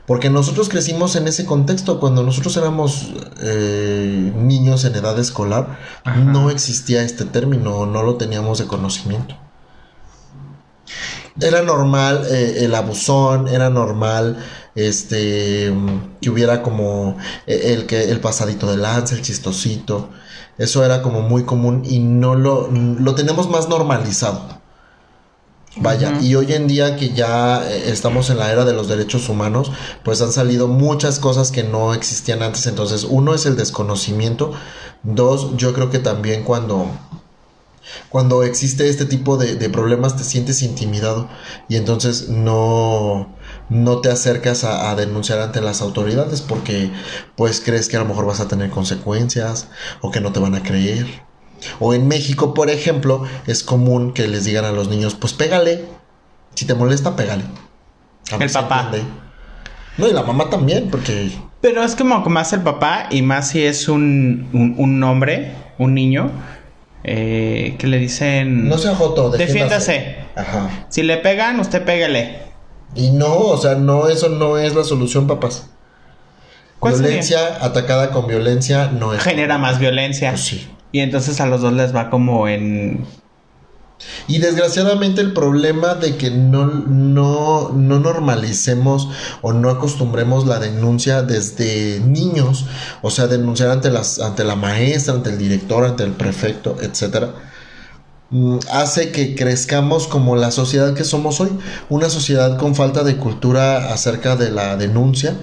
[0.06, 2.00] Porque nosotros crecimos en ese contexto.
[2.00, 5.80] Cuando nosotros éramos eh, niños en edad escolar,
[6.24, 9.36] no existía este término, no lo teníamos de conocimiento.
[11.42, 14.38] Era normal eh, el abusón, era normal
[14.76, 15.74] este
[16.22, 17.18] que hubiera como
[17.48, 20.10] eh, el que el pasadito de lanza, el chistosito.
[20.58, 24.62] Eso era como muy común y no lo, lo tenemos más normalizado.
[25.76, 29.28] Vaya, y hoy en día que ya eh, estamos en la era de los derechos
[29.28, 29.72] humanos,
[30.04, 32.68] pues han salido muchas cosas que no existían antes.
[32.68, 34.54] Entonces, uno es el desconocimiento.
[35.02, 36.88] Dos, yo creo que también cuando
[38.10, 41.28] cuando existe este tipo de, problemas te sientes intimidado
[41.68, 43.36] y entonces no,
[43.70, 46.92] no te acercas a, denunciar ante las autoridades porque
[47.36, 49.68] pues crees que a lo mejor vas a tener consecuencias
[50.02, 51.08] o que no te van a creer.
[51.80, 55.86] O en México, por ejemplo, es común que les digan a los niños, pues pégale.
[56.56, 57.44] Si te molesta, pégale.
[58.38, 58.92] el papá.
[59.98, 61.32] No, y la mamá también, porque...
[61.62, 65.94] Pero es como más el papá y más si es un, un, un hombre, un
[65.94, 66.32] niño
[67.04, 68.68] eh, que le dicen...
[68.68, 70.18] No sea joto, defiéndase.
[70.36, 70.88] Ajá.
[70.90, 72.38] Si le pegan, usted pégale.
[72.96, 75.70] Y no, o sea, no, eso no es la solución, papás.
[76.82, 79.22] Violencia atacada con violencia no es...
[79.22, 80.32] Genera más violencia.
[80.32, 80.68] Pues sí.
[80.92, 83.06] Y entonces a los dos les va como en
[84.28, 89.10] y desgraciadamente el problema de que no, no, no, normalicemos
[89.42, 92.66] o no acostumbremos la denuncia desde niños,
[93.02, 97.34] o sea, denunciar ante, las, ante la maestra, ante el director, ante el prefecto, etcétera,
[98.30, 101.50] mm, hace que crezcamos como la sociedad que somos hoy,
[101.90, 105.36] una sociedad con falta de cultura acerca de la denuncia,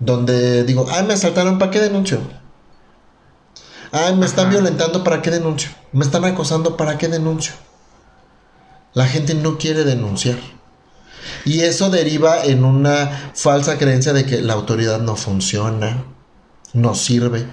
[0.00, 2.20] donde digo, ay, me asaltaron, ¿para qué denuncio?
[3.90, 5.70] Ay, me están violentando, ¿para qué denuncio?
[5.92, 7.54] Me están acosando, ¿para qué denuncio?
[8.94, 10.38] La gente no quiere denunciar.
[11.44, 16.04] Y eso deriva en una falsa creencia de que la autoridad no funciona,
[16.72, 17.46] no sirve.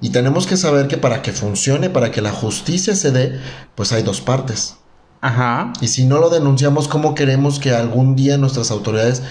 [0.00, 3.40] Y tenemos que saber que para que funcione, para que la justicia se dé,
[3.74, 4.76] pues hay dos partes.
[5.20, 5.72] Ajá.
[5.80, 9.22] Y si no lo denunciamos, ¿cómo queremos que algún día nuestras autoridades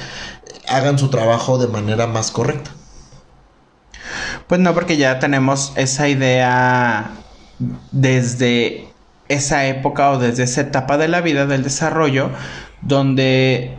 [0.70, 2.72] hagan su trabajo de manera más correcta?
[4.48, 7.12] Pues no, porque ya tenemos esa idea
[7.92, 8.91] desde
[9.34, 12.30] esa época o desde esa etapa de la vida del desarrollo
[12.82, 13.78] donde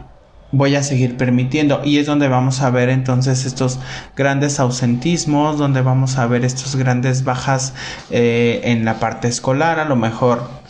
[0.52, 1.80] voy a seguir permitiendo.
[1.84, 3.80] Y es donde vamos a ver entonces estos
[4.16, 7.74] grandes ausentismos donde vamos a ver estos grandes bajas
[8.10, 10.62] eh, en la parte escolar a lo mejor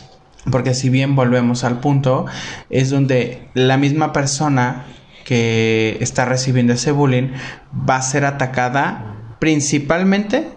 [0.51, 2.25] porque si bien volvemos al punto
[2.69, 4.85] es donde la misma persona
[5.23, 7.29] que está recibiendo ese bullying
[7.89, 10.49] va a ser atacada principalmente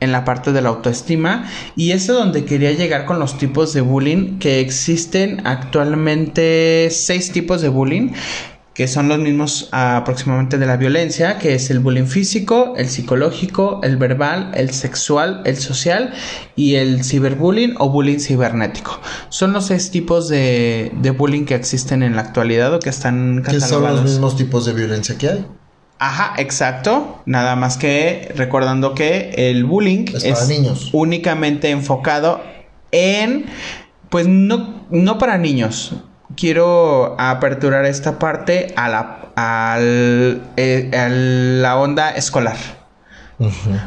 [0.00, 3.80] en la parte de la autoestima y es donde quería llegar con los tipos de
[3.80, 8.12] bullying que existen actualmente seis tipos de bullying
[8.76, 13.80] que son los mismos aproximadamente de la violencia, que es el bullying físico, el psicológico,
[13.82, 16.12] el verbal, el sexual, el social
[16.56, 19.00] y el ciberbullying o bullying cibernético.
[19.30, 23.40] Son los seis tipos de, de bullying que existen en la actualidad o que están
[23.42, 23.62] catalogados.
[23.62, 25.46] ¿Qué son los mismos tipos de violencia que hay?
[25.98, 27.22] Ajá, exacto.
[27.24, 30.90] Nada más que recordando que el bullying es, niños.
[30.92, 32.42] únicamente enfocado
[32.92, 33.46] en,
[34.10, 35.94] pues no, no para niños.
[36.36, 42.56] Quiero aperturar esta parte a la, al, eh, a la onda escolar.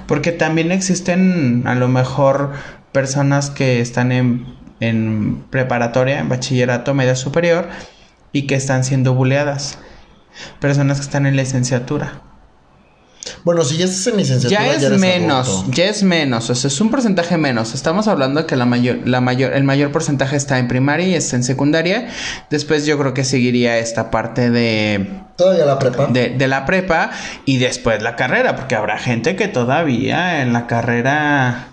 [0.08, 2.54] Porque también existen a lo mejor
[2.92, 4.46] personas que están en,
[4.80, 7.68] en preparatoria, en bachillerato medio superior
[8.32, 9.80] y que están siendo bulleadas
[10.60, 12.22] personas que están en licenciatura.
[13.44, 14.78] Bueno, si ya estás en licenciatura.
[14.78, 17.74] Ya es menos, ya es menos, o sea, es un porcentaje menos.
[17.74, 21.16] Estamos hablando de que la mayor, la mayor, el mayor porcentaje está en primaria y
[21.16, 22.08] está en secundaria.
[22.50, 25.22] Después yo creo que seguiría esta parte de.
[25.38, 26.08] Todavía la prepa.
[26.08, 27.12] De, de la prepa
[27.46, 31.70] y después la carrera, porque habrá gente que todavía en la carrera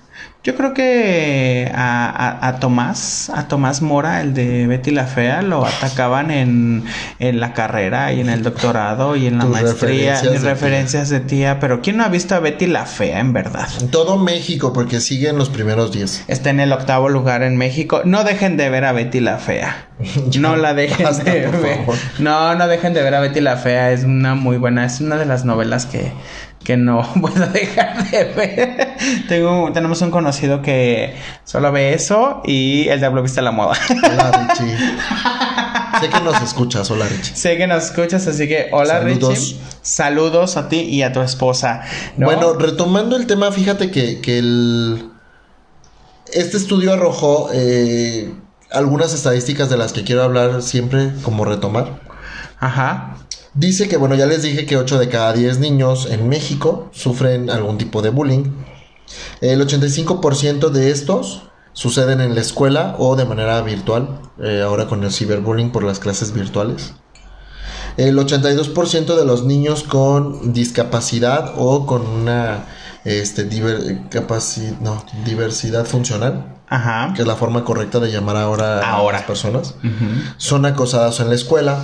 [0.46, 5.66] yo creo que a, a, Tomás, a Tomás Mora, el de Betty la Fea, lo
[5.66, 6.84] atacaban en,
[7.18, 10.12] en la carrera y en el doctorado y en la maestría.
[10.12, 11.58] Referencias, de, referencias de tía.
[11.58, 13.66] Pero ¿quién no ha visto a Betty la Fea, en verdad?
[13.80, 16.22] En todo México, porque sigue en los primeros días.
[16.28, 18.02] Está en el octavo lugar en México.
[18.04, 19.88] No dejen de ver a Betty la Fea.
[20.38, 21.80] no la dejen de ver.
[22.20, 23.90] No, no dejen de ver a Betty la Fea.
[23.90, 26.12] Es una muy buena, es una de las novelas que
[26.66, 28.96] que no puedo dejar de ver.
[29.28, 33.78] Tengo, tenemos un conocido que solo ve eso y el diablo viste la moda.
[33.88, 34.76] Hola, Richie.
[36.00, 37.36] sé que nos escuchas, hola Richie.
[37.36, 39.28] Sé que nos escuchas, así que hola Saludos.
[39.30, 39.60] Richie.
[39.80, 41.82] Saludos a ti y a tu esposa.
[42.16, 42.26] ¿no?
[42.26, 45.10] Bueno, retomando el tema, fíjate que, que el...
[46.32, 48.34] Este estudio arrojó eh,
[48.72, 52.00] algunas estadísticas de las que quiero hablar siempre, como retomar.
[52.58, 53.18] Ajá.
[53.56, 57.48] Dice que, bueno, ya les dije que 8 de cada 10 niños en México sufren
[57.50, 58.44] algún tipo de bullying.
[59.40, 61.42] El 85% de estos
[61.72, 65.98] suceden en la escuela o de manera virtual, eh, ahora con el ciberbullying por las
[66.00, 66.92] clases virtuales.
[67.96, 72.66] El 82% de los niños con discapacidad o con una
[73.04, 77.12] este, diver- capaci- no, diversidad funcional, Ajá.
[77.14, 79.16] que es la forma correcta de llamar ahora, Ahora.
[79.16, 79.74] a las personas,
[80.36, 81.78] son acosados en la escuela.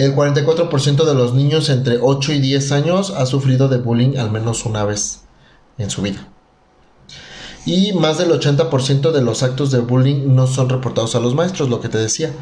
[0.00, 4.30] El 44% de los niños entre 8 y 10 años ha sufrido de bullying al
[4.30, 5.24] menos una vez
[5.76, 6.26] en su vida.
[7.66, 11.68] Y más del 80% de los actos de bullying no son reportados a los maestros,
[11.68, 12.32] lo que te decía.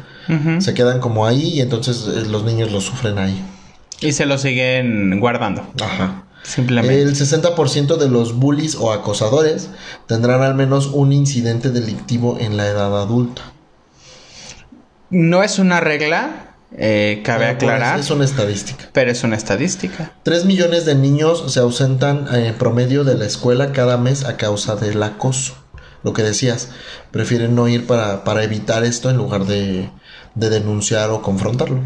[0.59, 3.43] Se quedan como ahí y entonces eh, los niños lo sufren ahí.
[3.99, 5.67] Y se lo siguen guardando.
[5.81, 6.23] Ajá.
[6.43, 7.01] Simplemente.
[7.01, 9.69] El 60% de los bullies o acosadores
[10.07, 13.41] tendrán al menos un incidente delictivo en la edad adulta.
[15.09, 18.89] No es una regla, eh, cabe pues, aclarar, Es una estadística.
[18.93, 20.13] pero es una estadística.
[20.23, 24.37] 3 millones de niños se ausentan eh, en promedio de la escuela cada mes a
[24.37, 25.55] causa del acoso.
[26.03, 26.69] Lo que decías,
[27.11, 29.89] prefieren no ir para, para evitar esto en lugar de,
[30.35, 31.79] de denunciar o confrontarlo.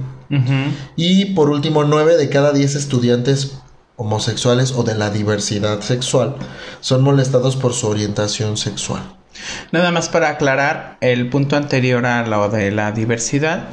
[0.96, 3.60] Y por último, 9 de cada 10 estudiantes
[3.98, 6.36] homosexuales o de la diversidad sexual
[6.80, 9.02] son molestados por su orientación sexual.
[9.72, 13.70] Nada más para aclarar el punto anterior a lo de la diversidad.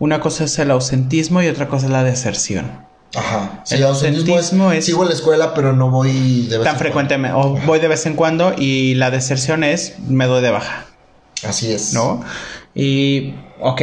[0.00, 2.88] Una cosa es el ausentismo y otra cosa es la deserción.
[3.14, 3.62] Ajá.
[3.70, 7.36] El ausentismo es- Sigo a la escuela, pero no voy de vez Tan en frecuentemente,
[7.36, 10.86] o voy de vez en cuando y la deserción es me doy de baja.
[11.46, 11.92] Así es.
[11.92, 12.22] ¿no?
[12.74, 13.82] Y, ok.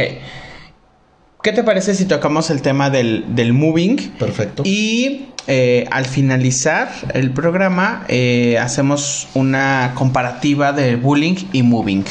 [1.42, 3.96] ¿Qué te parece si tocamos el tema del, del moving?
[4.18, 4.62] Perfecto.
[4.66, 12.04] Y eh, al finalizar el programa eh, hacemos una comparativa de bullying y moving.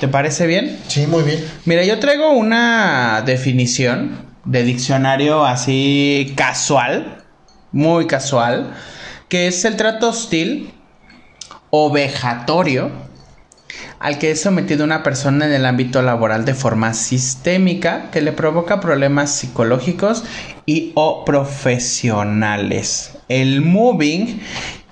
[0.00, 0.78] ¿Te parece bien?
[0.88, 1.44] Sí, muy bien.
[1.64, 7.24] Mira, yo traigo una definición de diccionario así casual,
[7.72, 8.74] muy casual,
[9.28, 10.72] que es el trato hostil
[11.70, 12.90] o vejatorio
[13.98, 18.32] al que es sometido una persona en el ámbito laboral de forma sistémica que le
[18.32, 20.24] provoca problemas psicológicos
[20.66, 23.12] y o profesionales.
[23.28, 24.42] El moving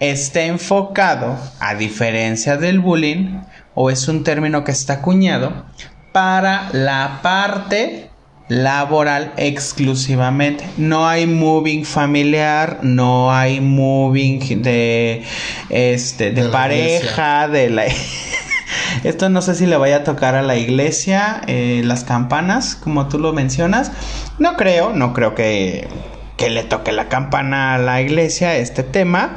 [0.00, 3.42] está enfocado, a diferencia del bullying,
[3.74, 5.64] o es un término que está acuñado,
[6.12, 8.11] para la parte
[8.48, 10.66] laboral exclusivamente.
[10.76, 15.24] No hay moving familiar, no hay moving de
[15.70, 17.85] este de, De la pareja, de la
[19.04, 23.08] Esto no sé si le vaya a tocar a la iglesia eh, las campanas, como
[23.08, 23.90] tú lo mencionas.
[24.38, 25.88] No creo, no creo que,
[26.37, 29.37] que le toque la campana a la iglesia este tema.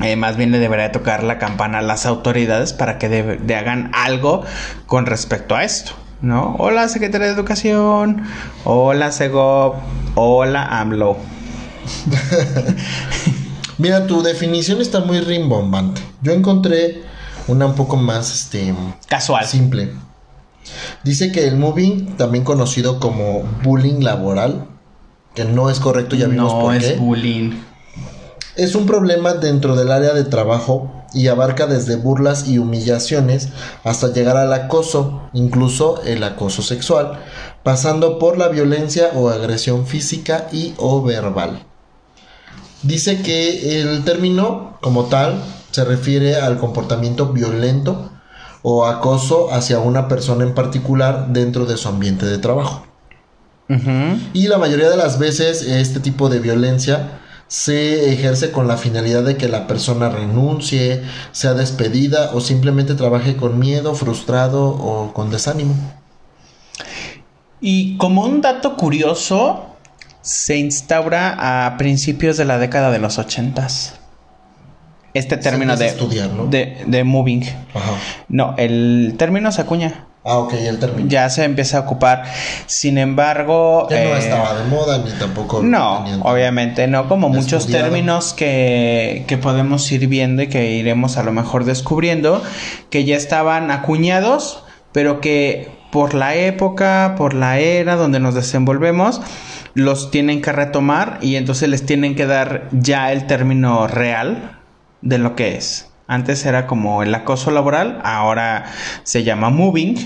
[0.00, 3.54] Eh, más bien le debería tocar la campana a las autoridades para que de, de
[3.56, 4.44] hagan algo
[4.86, 5.92] con respecto a esto.
[6.22, 6.54] ¿No?
[6.58, 8.22] Hola Secretaría de Educación,
[8.64, 9.74] hola Segov,
[10.14, 11.16] hola AMLO.
[13.78, 16.00] Mira, tu definición está muy rimbombante.
[16.22, 17.02] Yo encontré
[17.46, 18.74] una un poco más este
[19.08, 19.46] Casual.
[19.46, 19.92] simple.
[21.04, 24.66] Dice que el moving, también conocido como bullying laboral,
[25.34, 26.96] que no es correcto, ya vimos no por es qué.
[26.96, 27.52] bullying.
[28.56, 33.50] Es un problema dentro del área de trabajo y abarca desde burlas y humillaciones
[33.84, 37.20] hasta llegar al acoso, incluso el acoso sexual,
[37.62, 41.66] pasando por la violencia o agresión física y o verbal.
[42.82, 48.10] Dice que el término como tal se refiere al comportamiento violento
[48.62, 52.86] o acoso hacia una persona en particular dentro de su ambiente de trabajo.
[54.32, 59.22] Y la mayoría de las veces este tipo de violencia se ejerce con la finalidad
[59.22, 65.30] de que la persona renuncie, sea despedida o simplemente trabaje con miedo, frustrado o con
[65.30, 65.74] desánimo.
[67.60, 69.76] Y como un dato curioso,
[70.22, 73.94] se instaura a principios de la década de los ochentas.
[75.14, 76.46] Este término de, estudiar, ¿no?
[76.46, 77.42] de, de moving.
[77.72, 77.92] Ajá.
[78.28, 80.06] No, el término se acuña.
[80.28, 81.08] Ah, ok, el término.
[81.08, 82.24] Ya se empieza a ocupar.
[82.66, 83.86] Sin embargo.
[83.88, 85.62] Ya no eh, estaba de moda ni tampoco.
[85.62, 91.22] No, obviamente no, como muchos términos que, que podemos ir viendo y que iremos a
[91.22, 92.42] lo mejor descubriendo,
[92.90, 99.20] que ya estaban acuñados, pero que por la época, por la era donde nos desenvolvemos,
[99.74, 104.58] los tienen que retomar y entonces les tienen que dar ya el término real
[105.02, 105.92] de lo que es.
[106.08, 108.66] Antes era como el acoso laboral, ahora
[109.02, 109.96] se llama moving,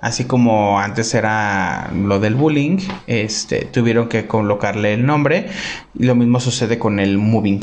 [0.00, 5.48] así como antes era lo del bullying, este tuvieron que colocarle el nombre
[5.98, 7.60] y lo mismo sucede con el moving,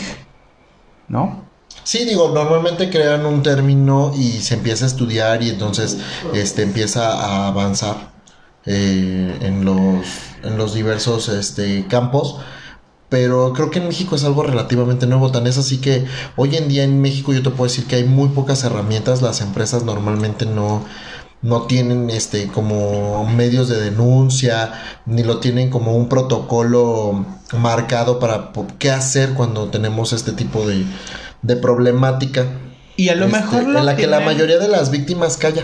[1.08, 1.46] ¿no?
[1.84, 6.00] Sí, digo, normalmente crean un término y se empieza a estudiar y entonces
[6.34, 8.16] este empieza a avanzar
[8.66, 10.06] eh, en los
[10.44, 12.40] en los diversos este campos
[13.10, 16.68] pero creo que en México es algo relativamente nuevo, tan es así que hoy en
[16.68, 20.46] día en México yo te puedo decir que hay muy pocas herramientas, las empresas normalmente
[20.46, 20.84] no
[21.46, 24.74] no tienen este como medios de denuncia
[25.06, 27.24] ni lo tienen como un protocolo
[27.56, 30.86] marcado para qué hacer cuando tenemos este tipo de,
[31.44, 32.48] de problemática.
[32.98, 35.64] Y a lo este, mejor en la que la mayoría de las víctimas calla.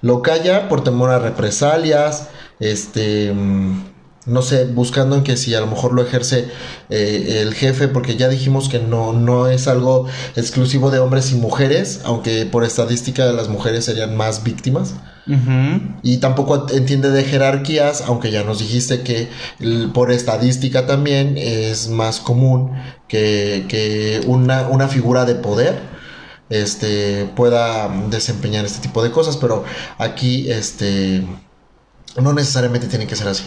[0.00, 3.93] Lo calla por temor a represalias este mm,
[4.26, 6.48] no sé, buscando en que si a lo mejor lo ejerce
[6.88, 11.34] eh, el jefe, porque ya dijimos que no, no es algo exclusivo de hombres y
[11.34, 14.94] mujeres, aunque por estadística las mujeres serían más víctimas.
[16.02, 19.28] Y tampoco entiende de jerarquías, aunque ya nos dijiste que
[19.94, 22.72] por estadística también es más común
[23.08, 25.94] que, que una, una figura de poder
[26.50, 29.64] este, pueda desempeñar este tipo de cosas, pero
[29.96, 31.24] aquí este,
[32.20, 33.44] no necesariamente tiene que ser así.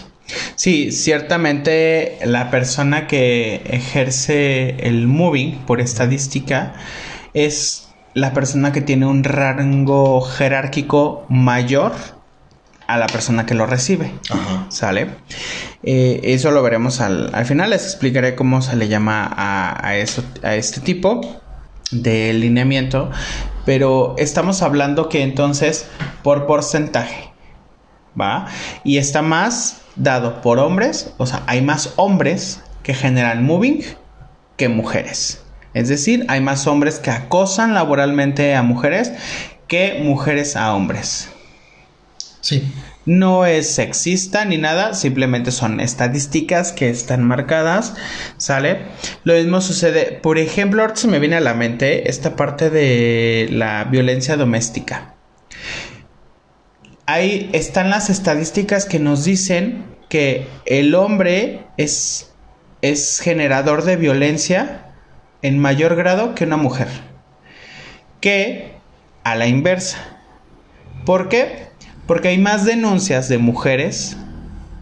[0.55, 6.73] Sí, ciertamente la persona que ejerce el moving por estadística
[7.33, 11.93] es la persona que tiene un rango jerárquico mayor
[12.87, 14.11] a la persona que lo recibe.
[14.69, 15.09] ¿Sale?
[15.83, 17.69] Eh, eso lo veremos al, final.
[17.69, 21.21] Les explicaré cómo se le llama a, eso, a este tipo
[21.91, 23.11] de lineamiento.
[23.65, 25.87] Pero estamos hablando que entonces
[26.23, 27.31] por porcentaje.
[28.19, 28.47] ¿Va?
[28.83, 33.83] Y está más dado por hombres, o sea, hay más hombres que generan moving
[34.55, 35.41] que mujeres.
[35.73, 39.11] Es decir, hay más hombres que acosan laboralmente a mujeres
[39.67, 41.29] que mujeres a hombres.
[42.41, 42.63] Sí.
[43.05, 47.93] No es sexista ni nada, simplemente son estadísticas que están marcadas,
[48.37, 48.81] ¿sale?
[49.23, 53.47] Lo mismo sucede, por ejemplo, ahorita se me viene a la mente esta parte de
[53.51, 55.16] la violencia doméstica
[57.07, 62.31] ahí están las estadísticas que nos dicen que el hombre es,
[62.81, 64.93] es generador de violencia
[65.41, 66.89] en mayor grado que una mujer.
[68.21, 68.73] Que
[69.23, 69.97] a la inversa.
[71.05, 71.67] ¿Por qué?
[72.05, 74.17] Porque hay más denuncias de mujeres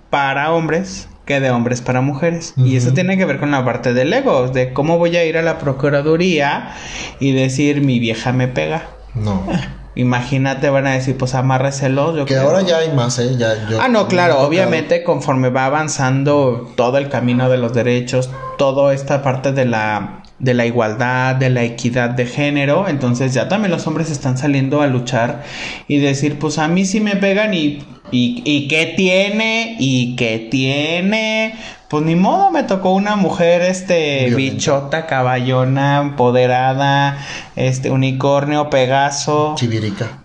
[0.09, 2.53] para hombres que de hombres para mujeres.
[2.55, 5.38] Y eso tiene que ver con la parte del ego, de cómo voy a ir
[5.38, 6.71] a la Procuraduría
[7.19, 8.84] y decir mi vieja me pega.
[9.15, 9.43] No.
[9.96, 12.16] Imagínate, van a decir, pues amárreselo.
[12.16, 13.36] Yo que ahora ya hay más, ¿eh?
[13.38, 18.93] Ya, ah, no, claro, obviamente conforme va avanzando todo el camino de los derechos, toda
[18.93, 23.72] esta parte de la, de la igualdad, de la equidad de género, entonces ya también
[23.72, 25.43] los hombres están saliendo a luchar
[25.88, 27.80] y decir, pues a mí sí me pegan y,
[28.12, 31.56] y, y qué tiene, y qué tiene,
[31.89, 37.17] pues ni modo, me tocó una mujer, este, bichota, caballona, empoderada,
[37.55, 39.53] este, unicornio, pegaso.
[39.55, 40.19] Chivirica.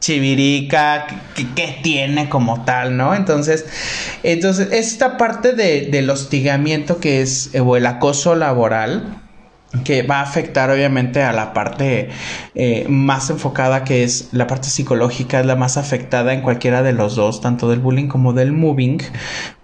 [0.00, 3.14] chivirica, que, tiene como tal, ¿no?
[3.14, 3.66] Entonces,
[4.22, 9.21] entonces, esta parte de, del hostigamiento que es, o el acoso laboral,
[9.84, 12.10] que va a afectar obviamente a la parte
[12.54, 16.92] eh, más enfocada que es la parte psicológica es la más afectada en cualquiera de
[16.92, 18.98] los dos tanto del bullying como del moving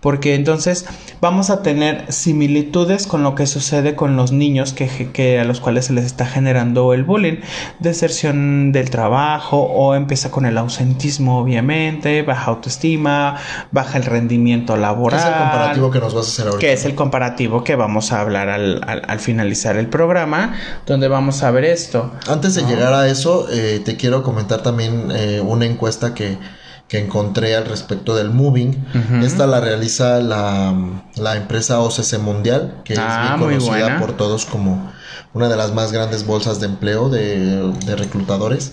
[0.01, 0.87] porque entonces
[1.21, 5.87] vamos a tener similitudes con lo que sucede con los niños que, a los cuales
[5.87, 7.39] se les está generando el bullying,
[7.81, 13.37] deserción del trabajo o empieza con el ausentismo obviamente, baja autoestima,
[13.73, 15.19] baja el rendimiento laboral.
[15.19, 16.61] es el comparativo que nos vas a hacer ahorita?
[16.61, 19.98] Que es el comparativo que vamos a hablar al, finalizar el programa,
[20.87, 22.13] donde vamos a ver esto.
[22.29, 26.39] Antes de llegar a eso, eh, te quiero comentar también eh, una encuesta que
[26.89, 28.73] que encontré al respecto del moving.
[29.23, 30.75] Esta la realiza la,
[31.17, 34.91] la, empresa OCC Mundial, que es ah, bien conocida por todos como
[35.35, 38.73] una de las más grandes bolsas de empleo de, de reclutadores.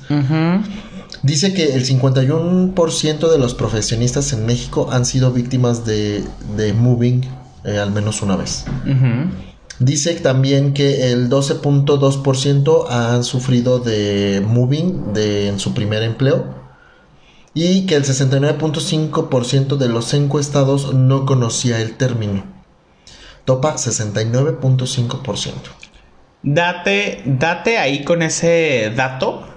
[1.23, 6.23] Dice que el 51% de los profesionistas en México han sido víctimas de,
[6.55, 7.21] de moving
[7.65, 8.63] eh, al menos una vez.
[9.79, 16.55] Dice también que el 12.2% han sufrido de moving de, en su primer empleo
[17.53, 22.43] y que el 69.5% de los encuestados no conocía el término.
[23.43, 25.53] Topa 69.5%.
[26.43, 29.47] Date, date ahí con ese dato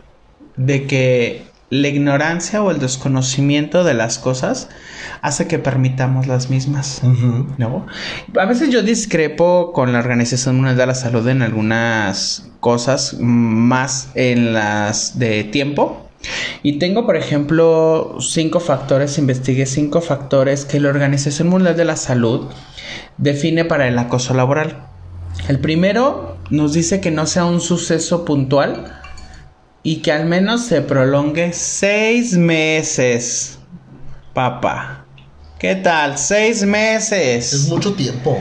[0.57, 4.69] de que la ignorancia o el desconocimiento de las cosas
[5.21, 7.03] hace que permitamos las mismas,
[7.59, 7.87] ¿no?
[8.39, 14.11] A veces yo discrepo con la Organización Mundial de la Salud en algunas cosas, más
[14.15, 16.09] en las de tiempo.
[16.63, 21.97] Y tengo, por ejemplo, cinco factores, investigué cinco factores que la Organización Mundial de la
[21.97, 22.49] Salud
[23.19, 24.87] define para el acoso laboral.
[25.49, 29.01] El primero nos dice que no sea un suceso puntual,
[29.83, 33.59] y que al menos se prolongue seis meses.
[34.35, 35.07] Papá.
[35.59, 36.19] ¿Qué tal?
[36.19, 37.53] Seis meses.
[37.53, 38.39] Es mucho tiempo.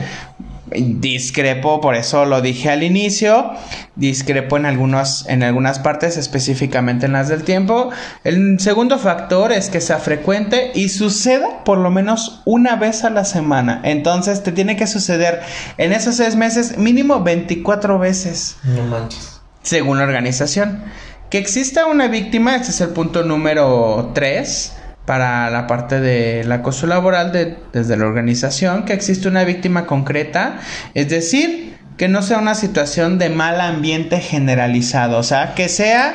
[0.70, 3.52] Discrepo, por eso lo dije al inicio.
[3.96, 7.90] Discrepo en, algunos, en algunas partes, específicamente en las del tiempo.
[8.22, 13.10] El segundo factor es que sea frecuente y suceda por lo menos una vez a
[13.10, 13.80] la semana.
[13.82, 15.40] Entonces te tiene que suceder
[15.78, 18.56] en esos seis meses mínimo 24 veces.
[18.64, 19.40] No manches.
[19.62, 20.84] Según la organización.
[21.30, 24.72] Que exista una víctima, este es el punto número 3
[25.04, 30.58] para la parte del acoso laboral desde la organización, que existe una víctima concreta,
[30.94, 36.14] es decir, que no sea una situación de mal ambiente generalizado, o sea, que sea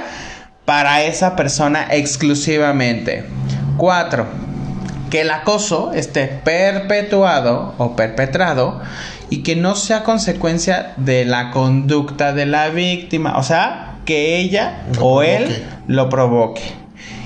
[0.66, 3.24] para esa persona exclusivamente.
[3.78, 4.26] 4.
[5.12, 8.82] Que el acoso esté perpetuado o perpetrado
[9.30, 14.86] y que no sea consecuencia de la conducta de la víctima, o sea, que ella
[15.00, 16.62] o él lo provoque.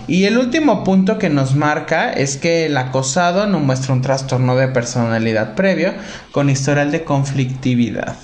[0.08, 4.56] Y el último punto que nos marca es que el acosado no muestra un trastorno
[4.56, 5.94] de personalidad previo
[6.32, 8.16] con historial de conflictividad.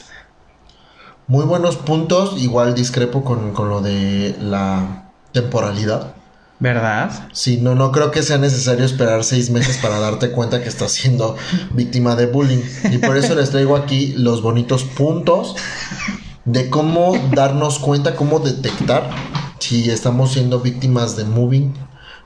[1.27, 6.13] Muy buenos puntos, igual discrepo con, con lo de la temporalidad.
[6.63, 7.27] ¿Verdad?
[7.33, 10.93] Sí, no, no creo que sea necesario esperar seis meses para darte cuenta que estás
[10.93, 11.35] siendo
[11.73, 12.61] víctima de bullying.
[12.89, 15.57] Y por eso les traigo aquí los bonitos puntos
[16.45, 19.09] de cómo darnos cuenta, cómo detectar
[19.59, 21.73] si estamos siendo víctimas de moving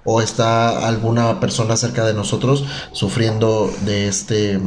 [0.03, 4.59] o está alguna persona cerca de nosotros sufriendo de este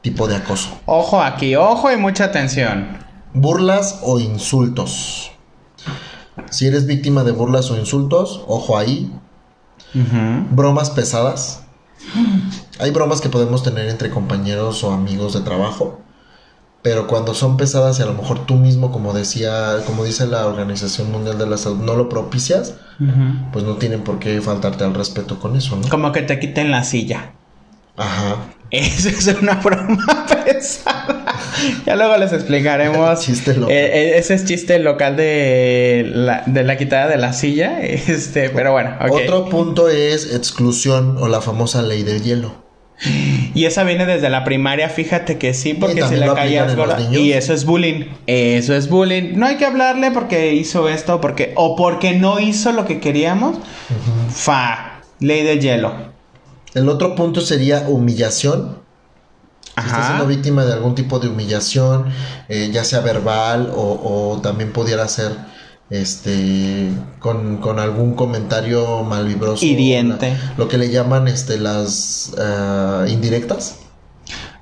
[0.00, 0.70] tipo de acoso.
[0.86, 2.96] Ojo aquí, ojo y mucha atención.
[3.34, 5.32] Burlas o insultos.
[6.50, 9.12] Si eres víctima de burlas o insultos, ojo ahí.
[10.50, 11.62] Bromas pesadas.
[12.78, 16.00] Hay bromas que podemos tener entre compañeros o amigos de trabajo
[16.82, 20.46] pero cuando son pesadas y a lo mejor tú mismo, como decía, como dice la
[20.46, 22.76] Organización Mundial de la Salud, no lo propicias,
[23.52, 25.88] pues no tienen por qué faltarte al respeto con eso, ¿no?
[25.88, 27.32] Como que te quiten la silla.
[27.96, 28.36] Ajá.
[28.70, 31.17] Eso es una broma pesada.
[31.86, 33.20] ya luego les explicaremos.
[33.20, 33.70] chiste local.
[33.70, 37.80] Eh, eh, ese es chiste local de la, de la quitada de la silla.
[38.08, 38.96] Este, pero bueno.
[39.10, 42.68] Otro punto es exclusión o la famosa ley del hielo.
[43.54, 46.76] Y esa viene desde la primaria, fíjate que sí, porque si la caías
[47.12, 48.06] Y eso es bullying.
[48.26, 49.34] Eso es bullying.
[49.36, 53.56] No hay que hablarle porque hizo esto, porque, o porque no hizo lo que queríamos.
[54.34, 55.00] Fa.
[55.20, 55.92] Ley de hielo.
[56.74, 58.78] El otro punto sería humillación.
[59.80, 62.06] Si estás siendo víctima de algún tipo de humillación,
[62.48, 65.32] eh, ya sea verbal o, o también pudiera ser
[65.90, 70.36] este con, algún comentario malvibroso hiriente.
[70.56, 73.76] lo que le llaman este las ah, indirectas.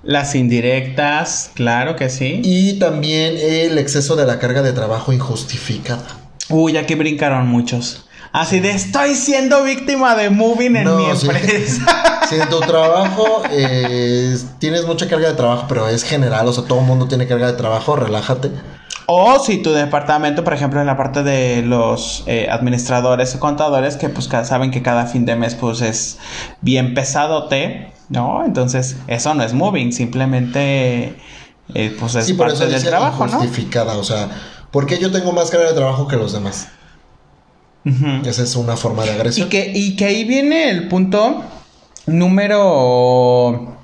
[0.02, 2.40] Las indirectas claro que sí.
[2.44, 6.06] Y también el exceso de la carga de trabajo injustificada.
[6.48, 8.04] Uy aquí brincaron muchos.
[8.32, 12.12] Así de estoy siendo víctima de moving en mi empresa.
[12.28, 16.64] Si, en tu trabajo eh, tienes mucha carga de trabajo, pero es general, o sea,
[16.64, 18.50] todo el mundo tiene carga de trabajo, relájate.
[19.06, 23.96] O si tu departamento, por ejemplo, en la parte de los eh, administradores o contadores,
[23.96, 26.18] que pues saben que cada fin de mes pues es
[26.60, 28.44] bien pesadote, ¿no?
[28.44, 31.14] Entonces, eso no es moving, simplemente
[31.74, 33.38] eh, pues es parte del trabajo, ¿no?
[33.38, 34.28] Justificada, o sea,
[34.72, 36.68] ¿por qué yo tengo más carga de trabajo que los demás?
[38.24, 39.46] Esa es una forma de agresión.
[39.46, 41.44] Y que, y que ahí viene el punto
[42.06, 43.76] número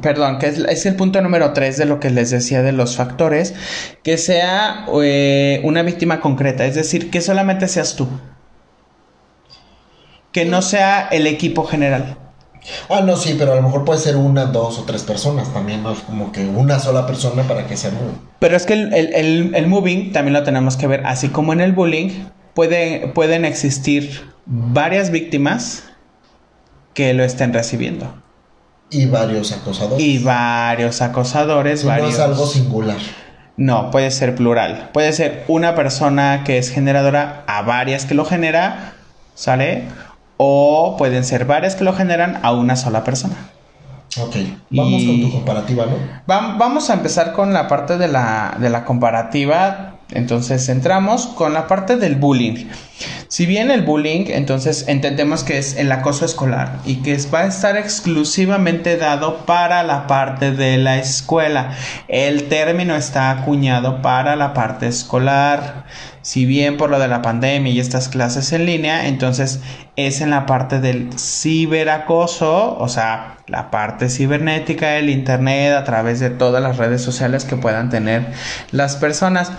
[0.00, 3.54] perdón, que es, el punto número 3 de lo que les decía de los factores,
[4.02, 8.08] que sea eh, una víctima concreta, es decir, que solamente seas tú,
[10.32, 12.16] que no sea el equipo general.
[12.88, 15.82] Ah, no, sí, pero a lo mejor puede ser una, dos o tres personas también,
[15.82, 18.18] no es como que una sola persona para que sea moving.
[18.38, 22.10] Pero es que el, moving también lo tenemos que ver, así como en el bullying,
[22.54, 25.91] puede, pueden existir varias víctimas
[26.94, 28.14] que lo estén recibiendo.
[28.90, 30.04] Y varios acosadores.
[30.04, 32.08] Y varios acosadores, varios.
[32.08, 32.98] No es algo singular.
[33.56, 34.90] No, puede ser plural.
[34.92, 38.94] Puede ser una persona que es generadora a varias que lo genera,
[39.34, 39.84] ¿sale?
[40.36, 43.36] O pueden ser varias que lo generan a una sola persona.
[44.20, 44.36] Ok,
[44.68, 45.96] vamos con tu comparativa, ¿no?
[46.58, 50.00] vamos a empezar con la parte de la, de la comparativa.
[50.10, 52.66] Entonces entramos con la parte del bullying.
[53.28, 57.46] Si bien el bullying, entonces entendemos que es el acoso escolar y que va a
[57.46, 61.76] estar exclusivamente dado para la parte de la escuela.
[62.08, 65.84] El término está acuñado para la parte escolar.
[66.22, 69.60] Si bien por lo de la pandemia y estas clases en línea, entonces
[69.96, 76.20] es en la parte del ciberacoso, o sea, la parte cibernética, el internet, a través
[76.20, 78.26] de todas las redes sociales que puedan tener
[78.70, 79.50] las personas.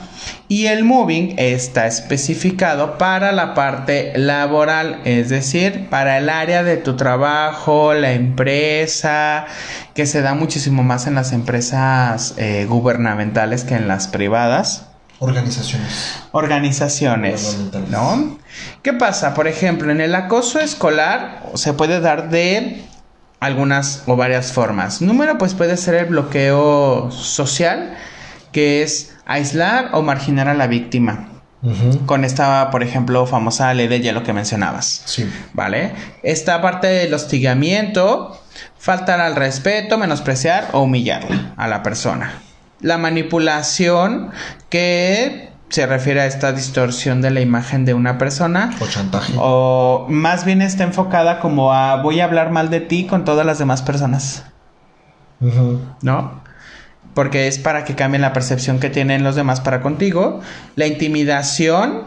[0.47, 6.77] Y el moving está especificado para la parte laboral, es decir, para el área de
[6.77, 9.45] tu trabajo, la empresa,
[9.93, 14.87] que se da muchísimo más en las empresas eh, gubernamentales que en las privadas.
[15.19, 16.15] Organizaciones.
[16.31, 17.57] Organizaciones,
[17.89, 18.37] ¿no?
[18.81, 19.33] ¿Qué pasa?
[19.33, 22.83] Por ejemplo, en el acoso escolar se puede dar de
[23.39, 25.01] algunas o varias formas.
[25.01, 27.95] Número, pues puede ser el bloqueo social,
[28.51, 31.32] que es aislar o marginar a la víctima.
[32.05, 35.03] Con esta, por ejemplo, famosa ley de hielo que mencionabas.
[35.05, 35.31] Sí.
[35.53, 35.93] ¿Vale?
[36.21, 38.37] Esta parte del hostigamiento,
[38.77, 42.33] faltar al respeto, menospreciar o humillar a la persona
[42.83, 44.31] la manipulación
[44.69, 48.75] que se refiere a esta distorsión de la imagen de una persona.
[48.79, 49.33] O chantaje.
[49.37, 53.43] O más bien está enfocada como a voy a hablar mal de ti con todas
[53.45, 54.43] las demás personas.
[56.01, 56.42] ¿No?
[57.13, 60.41] Porque es para que cambien la percepción que tienen los demás para contigo.
[60.75, 62.03] La intimidación,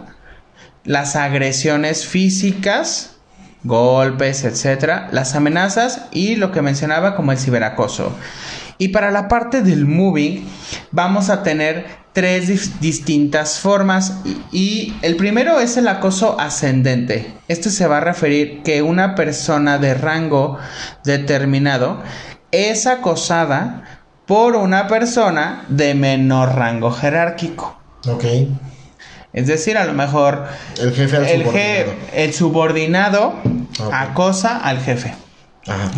[0.85, 3.17] las agresiones físicas,
[3.65, 8.15] golpes, etcétera, las amenazas y lo que mencionaba como el ciberacoso.
[8.79, 10.47] Y para la parte del moving
[10.93, 17.35] vamos a tener tres distintas formas y, el primero es el acoso ascendente.
[17.49, 20.59] Este se va a referir que una persona de rango
[21.05, 22.03] determinado
[22.53, 23.96] es acosada
[24.27, 27.79] por una persona de menor rango jerárquico.
[28.09, 28.25] Ok.
[29.33, 30.47] Es decir, a lo mejor
[30.81, 31.93] el jefe al el, subordinado.
[32.15, 33.35] el subordinado
[33.93, 35.15] acosa al jefe.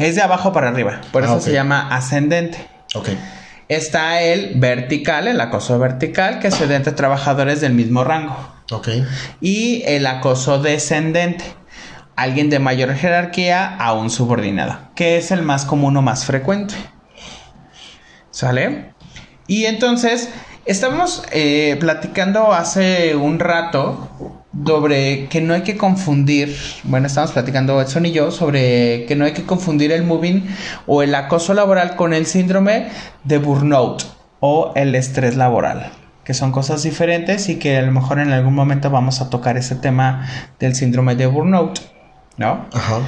[0.00, 1.00] Es de abajo para arriba.
[1.12, 2.66] Por eso ah, se llama ascendente.
[2.94, 3.10] Ok.
[3.68, 8.36] Está el vertical, el acoso vertical, que es entre trabajadores del mismo rango.
[8.72, 8.88] Ok.
[9.40, 11.44] Y el acoso descendente.
[12.16, 16.74] Alguien de mayor jerarquía a un subordinado, que es el más común o más frecuente.
[18.38, 18.92] ¿Sale?
[19.48, 20.28] Y entonces,
[20.64, 27.82] estamos eh, platicando hace un rato sobre que no hay que confundir, bueno, estamos platicando
[27.82, 30.46] Edson y yo sobre que no hay que confundir el moving
[30.86, 32.90] o el acoso laboral con el síndrome
[33.24, 34.04] de burnout
[34.38, 35.90] o el estrés laboral,
[36.22, 39.56] que son cosas diferentes y que a lo mejor en algún momento vamos a tocar
[39.56, 40.28] ese tema
[40.60, 41.80] del síndrome de burnout,
[42.36, 42.66] ¿no?
[42.72, 43.00] Ajá.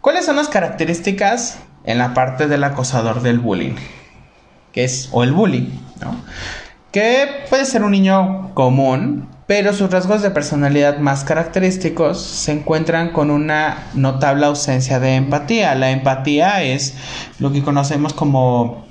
[0.00, 3.74] ¿Cuáles son las características en la parte del acosador del bullying?
[4.76, 5.70] Que es, o el bullying,
[6.00, 6.14] ¿no?
[6.92, 13.12] Que puede ser un niño común, pero sus rasgos de personalidad más característicos se encuentran
[13.12, 15.74] con una notable ausencia de empatía.
[15.74, 16.94] La empatía es
[17.38, 18.84] lo que conocemos como,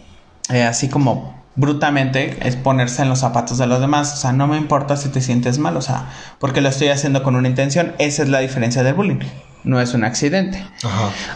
[0.50, 4.14] eh, así como brutamente, es ponerse en los zapatos de los demás.
[4.14, 6.10] O sea, no me importa si te sientes mal, o sea,
[6.40, 7.94] porque lo estoy haciendo con una intención.
[8.00, 9.20] Esa es la diferencia del bullying
[9.66, 10.64] no es un accidente.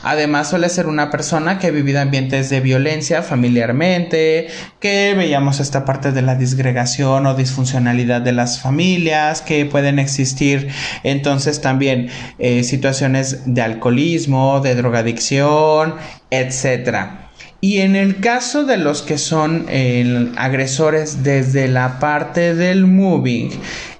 [0.03, 4.47] Además suele ser una persona que ha vivido ambientes de violencia familiarmente,
[4.79, 10.69] que veíamos esta parte de la disgregación o disfuncionalidad de las familias, que pueden existir
[11.03, 15.95] entonces también eh, situaciones de alcoholismo, de drogadicción,
[16.29, 17.28] etcétera.
[17.61, 19.65] Y en el caso de los que son
[20.37, 23.49] agresores desde la parte del moving,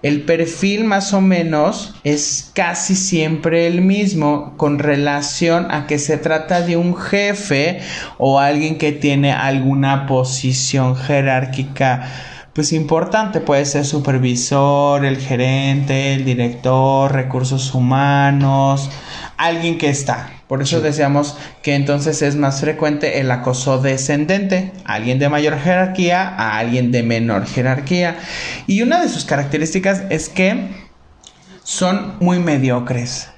[0.01, 6.17] el perfil más o menos es casi siempre el mismo con relación a que se
[6.17, 7.81] trata de un jefe
[8.17, 12.09] o alguien que tiene alguna posición jerárquica
[12.53, 18.89] pues importante, puede ser supervisor, el gerente, el director, recursos humanos,
[19.37, 20.31] alguien que está.
[20.47, 26.27] Por eso decíamos que entonces es más frecuente el acoso descendente, alguien de mayor jerarquía
[26.27, 28.17] a alguien de menor jerarquía.
[28.65, 30.69] Y una de sus características es que
[31.63, 33.29] son muy mediocres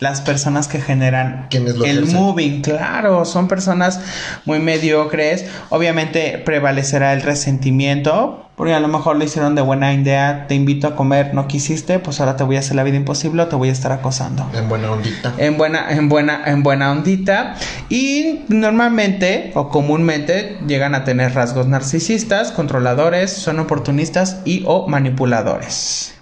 [0.00, 4.00] las personas que generan el moving, claro, son personas
[4.44, 5.46] muy mediocres.
[5.70, 10.88] Obviamente prevalecerá el resentimiento, porque a lo mejor lo hicieron de buena idea, te invito
[10.88, 13.56] a comer, no quisiste, pues ahora te voy a hacer la vida imposible o te
[13.56, 14.48] voy a estar acosando.
[14.52, 15.32] En buena ondita.
[15.38, 17.54] En buena, en buena, en buena ondita.
[17.88, 26.13] Y normalmente o comúnmente llegan a tener rasgos narcisistas, controladores, son oportunistas y o manipuladores.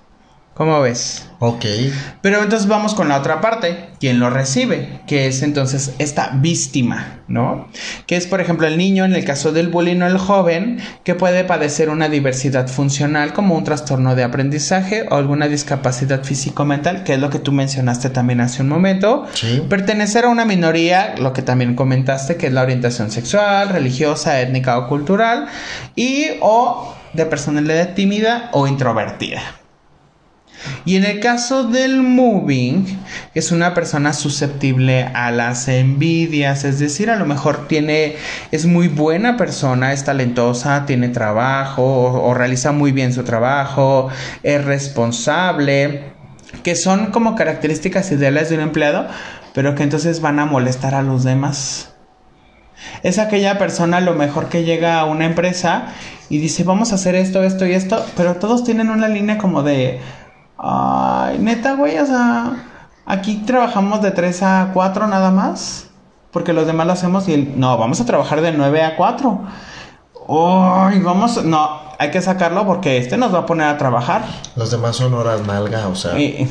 [0.62, 1.28] ¿Cómo ves?
[1.40, 1.64] Ok.
[2.20, 7.18] Pero entonces vamos con la otra parte, quien lo recibe, que es entonces esta víctima,
[7.26, 7.66] ¿no?
[8.06, 11.16] Que es, por ejemplo, el niño, en el caso del bullying o el joven, que
[11.16, 17.14] puede padecer una diversidad funcional como un trastorno de aprendizaje o alguna discapacidad físico-mental, que
[17.14, 19.26] es lo que tú mencionaste también hace un momento.
[19.34, 19.64] Sí.
[19.68, 24.78] Pertenecer a una minoría, lo que también comentaste, que es la orientación sexual, religiosa, étnica
[24.78, 25.46] o cultural,
[25.96, 29.42] y o de personalidad tímida o introvertida.
[30.84, 32.84] Y en el caso del moving,
[33.34, 38.16] es una persona susceptible a las envidias, es decir, a lo mejor tiene,
[38.50, 44.08] es muy buena persona, es talentosa, tiene trabajo o, o realiza muy bien su trabajo,
[44.42, 46.12] es responsable,
[46.62, 49.06] que son como características ideales de un empleado,
[49.54, 51.92] pero que entonces van a molestar a los demás.
[53.02, 55.86] Es aquella persona a lo mejor que llega a una empresa
[56.28, 59.62] y dice vamos a hacer esto, esto y esto, pero todos tienen una línea como
[59.62, 60.00] de
[60.62, 62.52] Ay, neta, güey, o sea,
[63.04, 65.88] aquí trabajamos de 3 a 4 nada más.
[66.30, 69.40] Porque los demás lo hacemos y el, no, vamos a trabajar de 9 a 4.
[70.28, 74.22] Ay, vamos, no, hay que sacarlo porque este nos va a poner a trabajar.
[74.56, 76.18] Los demás son horas nalga, o sea.
[76.18, 76.48] Y-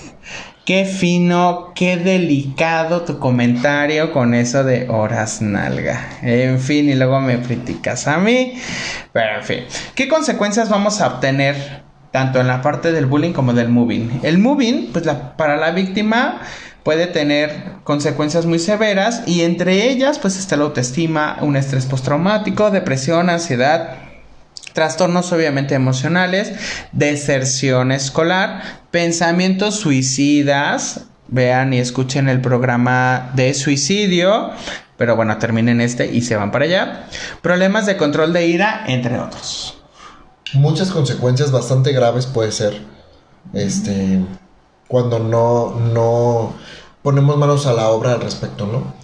[0.64, 6.00] qué fino, qué delicado tu comentario con eso de horas nalga.
[6.22, 8.54] En fin, y luego me criticas a mí.
[9.12, 11.82] Pero en fin, ¿qué consecuencias vamos a obtener
[12.12, 14.20] tanto en la parte del bullying como del moving?
[14.22, 15.06] El moving, pues
[15.36, 16.40] para la víctima
[16.82, 22.70] puede tener consecuencias muy severas y entre ellas pues está la autoestima, un estrés postraumático,
[22.70, 23.96] depresión, ansiedad,
[24.72, 26.52] trastornos obviamente emocionales,
[26.92, 34.50] deserción escolar, pensamientos suicidas, vean y escuchen el programa de suicidio,
[34.96, 37.04] pero bueno, terminen este y se van para allá,
[37.42, 39.79] problemas de control de ira, entre otros.
[40.54, 42.80] Muchas consecuencias bastante graves puede ser
[43.52, 44.24] este
[44.88, 46.54] cuando no no
[47.02, 48.94] ponemos manos a la obra al respecto no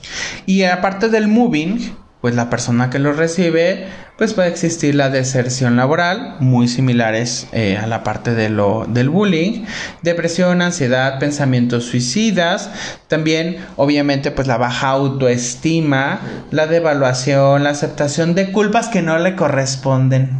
[0.47, 3.86] Y aparte del moving, pues la persona que lo recibe,
[4.18, 9.11] pues puede existir la deserción laboral, muy similares eh, a la parte de lo, del
[9.11, 9.64] bullying,
[10.03, 12.70] depresión, ansiedad, pensamientos suicidas,
[13.09, 16.20] también obviamente pues la baja autoestima,
[16.51, 20.30] la devaluación, la aceptación de culpas que no le corresponden,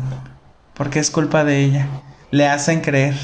[0.77, 1.87] porque es culpa de ella,
[2.31, 3.15] le hacen creer,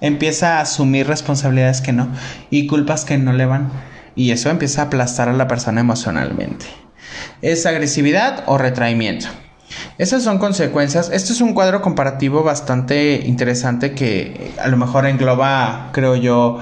[0.00, 2.08] empieza a asumir responsabilidades que no
[2.50, 3.70] y culpas que no le van.
[4.14, 6.64] Y eso empieza a aplastar a la persona emocionalmente.
[7.42, 9.26] Es agresividad o retraimiento.
[9.98, 11.10] Esas son consecuencias.
[11.12, 16.60] Este es un cuadro comparativo bastante interesante que a lo mejor engloba, creo yo,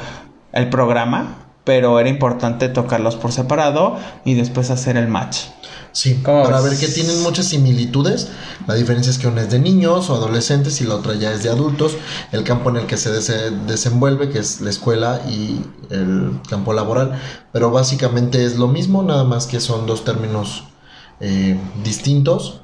[0.53, 5.47] el programa, pero era importante tocarlos por separado y después hacer el match.
[5.95, 6.73] Sí ¿Cómo para ves?
[6.73, 8.29] ver que tienen muchas similitudes.
[8.67, 11.43] La diferencia es que una es de niños o adolescentes y la otra ya es
[11.43, 11.97] de adultos.
[12.33, 16.73] El campo en el que se dese- desenvuelve que es la escuela y el campo
[16.75, 17.19] laboral.
[17.53, 20.65] Pero básicamente es lo mismo nada más que son dos términos
[21.21, 22.61] eh, distintos.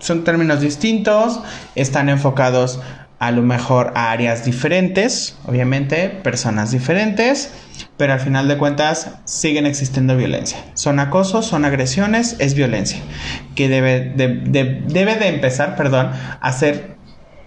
[0.00, 1.38] Son términos distintos,
[1.74, 2.78] están enfocados
[3.22, 7.52] a lo mejor a áreas diferentes, obviamente, personas diferentes,
[7.96, 10.58] pero al final de cuentas siguen existiendo violencia.
[10.74, 12.98] Son acosos, son agresiones, es violencia,
[13.54, 16.10] que debe de, de- debe de empezar, perdón,
[16.40, 16.96] a ser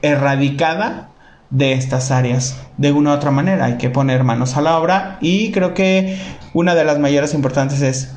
[0.02, 1.10] erradicada
[1.50, 3.66] de estas áreas de una u otra manera.
[3.66, 6.18] Hay que poner manos a la obra y creo que
[6.54, 8.14] una de las mayores importantes es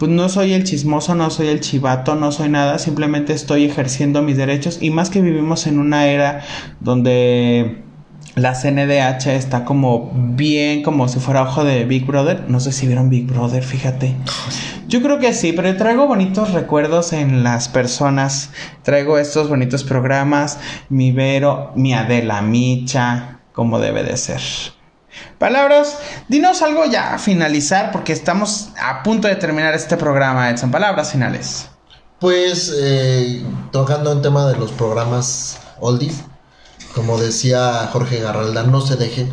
[0.00, 4.22] pues no soy el chismoso, no soy el chivato, no soy nada, simplemente estoy ejerciendo
[4.22, 6.40] mis derechos y más que vivimos en una era
[6.80, 7.82] donde
[8.34, 12.86] la CNDH está como bien, como si fuera ojo de Big Brother, no sé si
[12.86, 14.16] vieron Big Brother, fíjate.
[14.88, 20.58] Yo creo que sí, pero traigo bonitos recuerdos en las personas, traigo estos bonitos programas,
[20.88, 24.40] mi Vero, mi Adela Micha, como debe de ser.
[25.38, 25.98] Palabras,
[26.28, 30.70] dinos algo ya a finalizar porque estamos a punto de terminar este programa, Edson.
[30.70, 31.68] Palabras finales.
[32.20, 33.42] Pues eh,
[33.72, 36.22] tocando en tema de los programas oldies,
[36.94, 39.32] como decía Jorge Garralda, no se deje.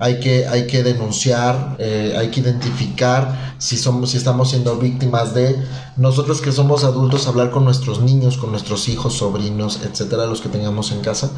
[0.00, 5.34] Hay que, hay que denunciar, eh, hay que identificar si somos, si estamos siendo víctimas
[5.34, 5.60] de
[5.96, 10.48] nosotros que somos adultos, hablar con nuestros niños, con nuestros hijos, sobrinos, etcétera, los que
[10.48, 11.30] tengamos en casa.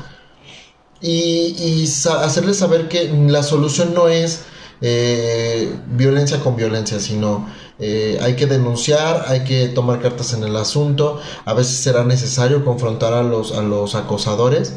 [1.00, 4.42] Y, y hacerles saber que la solución no es
[4.82, 7.46] eh, violencia con violencia, sino
[7.78, 12.64] eh, hay que denunciar, hay que tomar cartas en el asunto, a veces será necesario
[12.64, 14.74] confrontar a los, a los acosadores,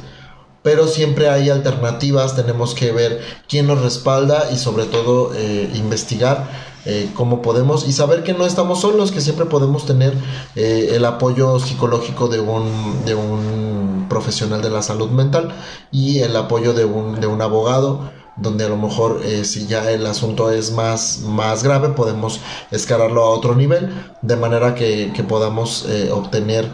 [0.61, 6.72] pero siempre hay alternativas, tenemos que ver quién nos respalda y sobre todo eh, investigar
[6.85, 10.13] eh, cómo podemos y saber que no estamos solos, que siempre podemos tener
[10.55, 15.53] eh, el apoyo psicológico de un, de un profesional de la salud mental
[15.91, 19.91] y el apoyo de un, de un abogado donde a lo mejor eh, si ya
[19.91, 25.87] el asunto es más, más grave podemos escalarlo a otro nivel de manera que, podamos
[25.87, 26.69] eh, obtener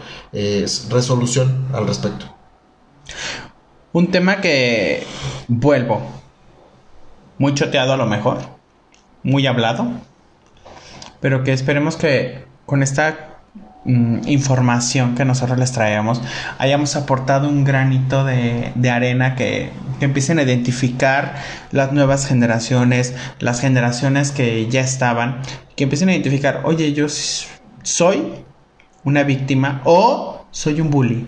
[0.90, 2.26] resolución al respecto.
[3.92, 5.06] Un tema que
[5.48, 6.00] vuelvo,
[7.38, 8.59] muy choteado a lo mejor,
[9.22, 9.88] muy hablado,
[11.20, 13.30] pero que esperemos que con esta
[13.82, 16.20] Mm, información que nosotros les traemos
[16.58, 21.36] hayamos aportado un granito de, arena que, que, empiecen a identificar
[21.72, 25.40] las nuevas generaciones, las generaciones que ya estaban,
[25.76, 27.06] que empiecen a identificar, oye, yo
[27.82, 28.34] soy
[29.02, 31.26] una víctima o soy un bully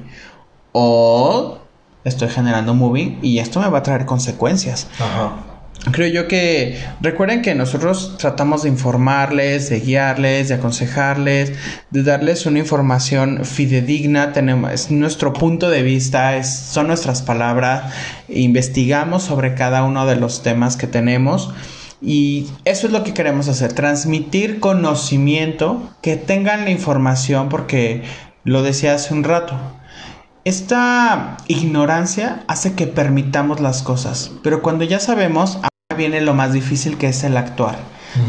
[0.72, 1.59] o
[2.05, 4.88] estoy generando moving y esto me va a traer consecuencias.
[5.01, 5.51] Ajá
[5.90, 11.52] creo yo que recuerden que nosotros tratamos de informarles, de guiarles, de aconsejarles,
[11.90, 17.92] de darles una información fidedigna, tenemos es nuestro punto de vista, es, son nuestras palabras,
[18.28, 21.52] investigamos sobre cada uno de los temas que tenemos
[22.00, 28.02] y eso es lo que queremos hacer, transmitir conocimiento, que tengan la información porque
[28.44, 29.56] lo decía hace un rato.
[30.44, 35.60] Esta ignorancia hace que permitamos las cosas, pero cuando ya sabemos,
[35.95, 37.76] viene lo más difícil que es el actuar.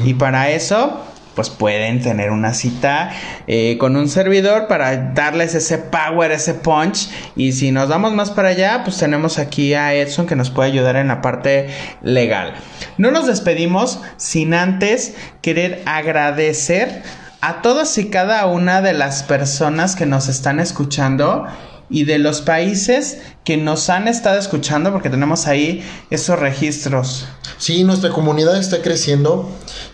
[0.06, 1.04] Y para eso,
[1.36, 3.12] pues pueden tener una cita
[3.48, 7.10] eh, con un servidor para darles ese power, ese punch.
[7.36, 10.70] Y si nos vamos más para allá, pues tenemos aquí a Edson que nos puede
[10.70, 11.70] ayudar en la parte
[12.02, 12.54] legal.
[12.98, 17.04] No nos despedimos sin antes querer agradecer
[17.42, 21.46] a todas y cada una de las personas que nos están escuchando
[21.90, 27.26] y de los países que nos han estado escuchando, porque tenemos ahí esos registros.
[27.58, 29.50] Sí, nuestra comunidad está creciendo.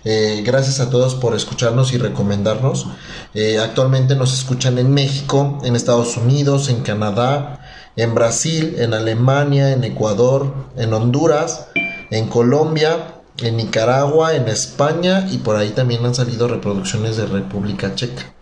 [0.06, 2.88] Eh, gracias a todos por escucharnos y recomendarnos.
[3.34, 7.60] Eh, actualmente nos escuchan en México, en Estados Unidos, en Canadá,
[7.96, 11.68] en Brasil, en Alemania, en Ecuador, en Honduras,
[12.12, 17.96] en Colombia, en Nicaragua, en España y por ahí también han salido reproducciones de República
[17.96, 18.34] Checa.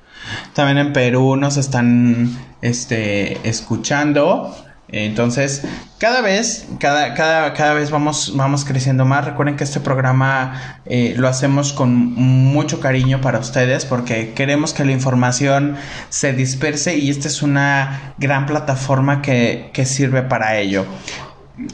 [0.53, 4.55] También en Perú nos están este, escuchando.
[4.89, 5.63] Entonces,
[5.97, 9.25] cada vez, cada, cada, cada vez vamos, vamos creciendo más.
[9.25, 14.85] Recuerden que este programa eh, lo hacemos con mucho cariño para ustedes porque queremos que
[14.85, 15.75] la información
[16.09, 20.85] se disperse y esta es una gran plataforma que, que sirve para ello.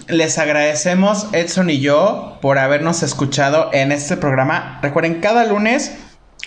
[0.07, 4.79] Les agradecemos Edson y yo por habernos escuchado en este programa.
[4.81, 5.91] Recuerden, cada lunes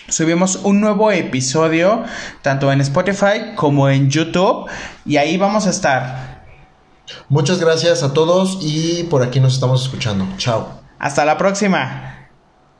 [0.07, 2.03] subimos un nuevo episodio
[2.41, 4.69] tanto en Spotify como en YouTube
[5.05, 6.45] y ahí vamos a estar.
[7.29, 10.27] Muchas gracias a todos y por aquí nos estamos escuchando.
[10.37, 10.81] Chao.
[10.99, 12.16] Hasta la próxima.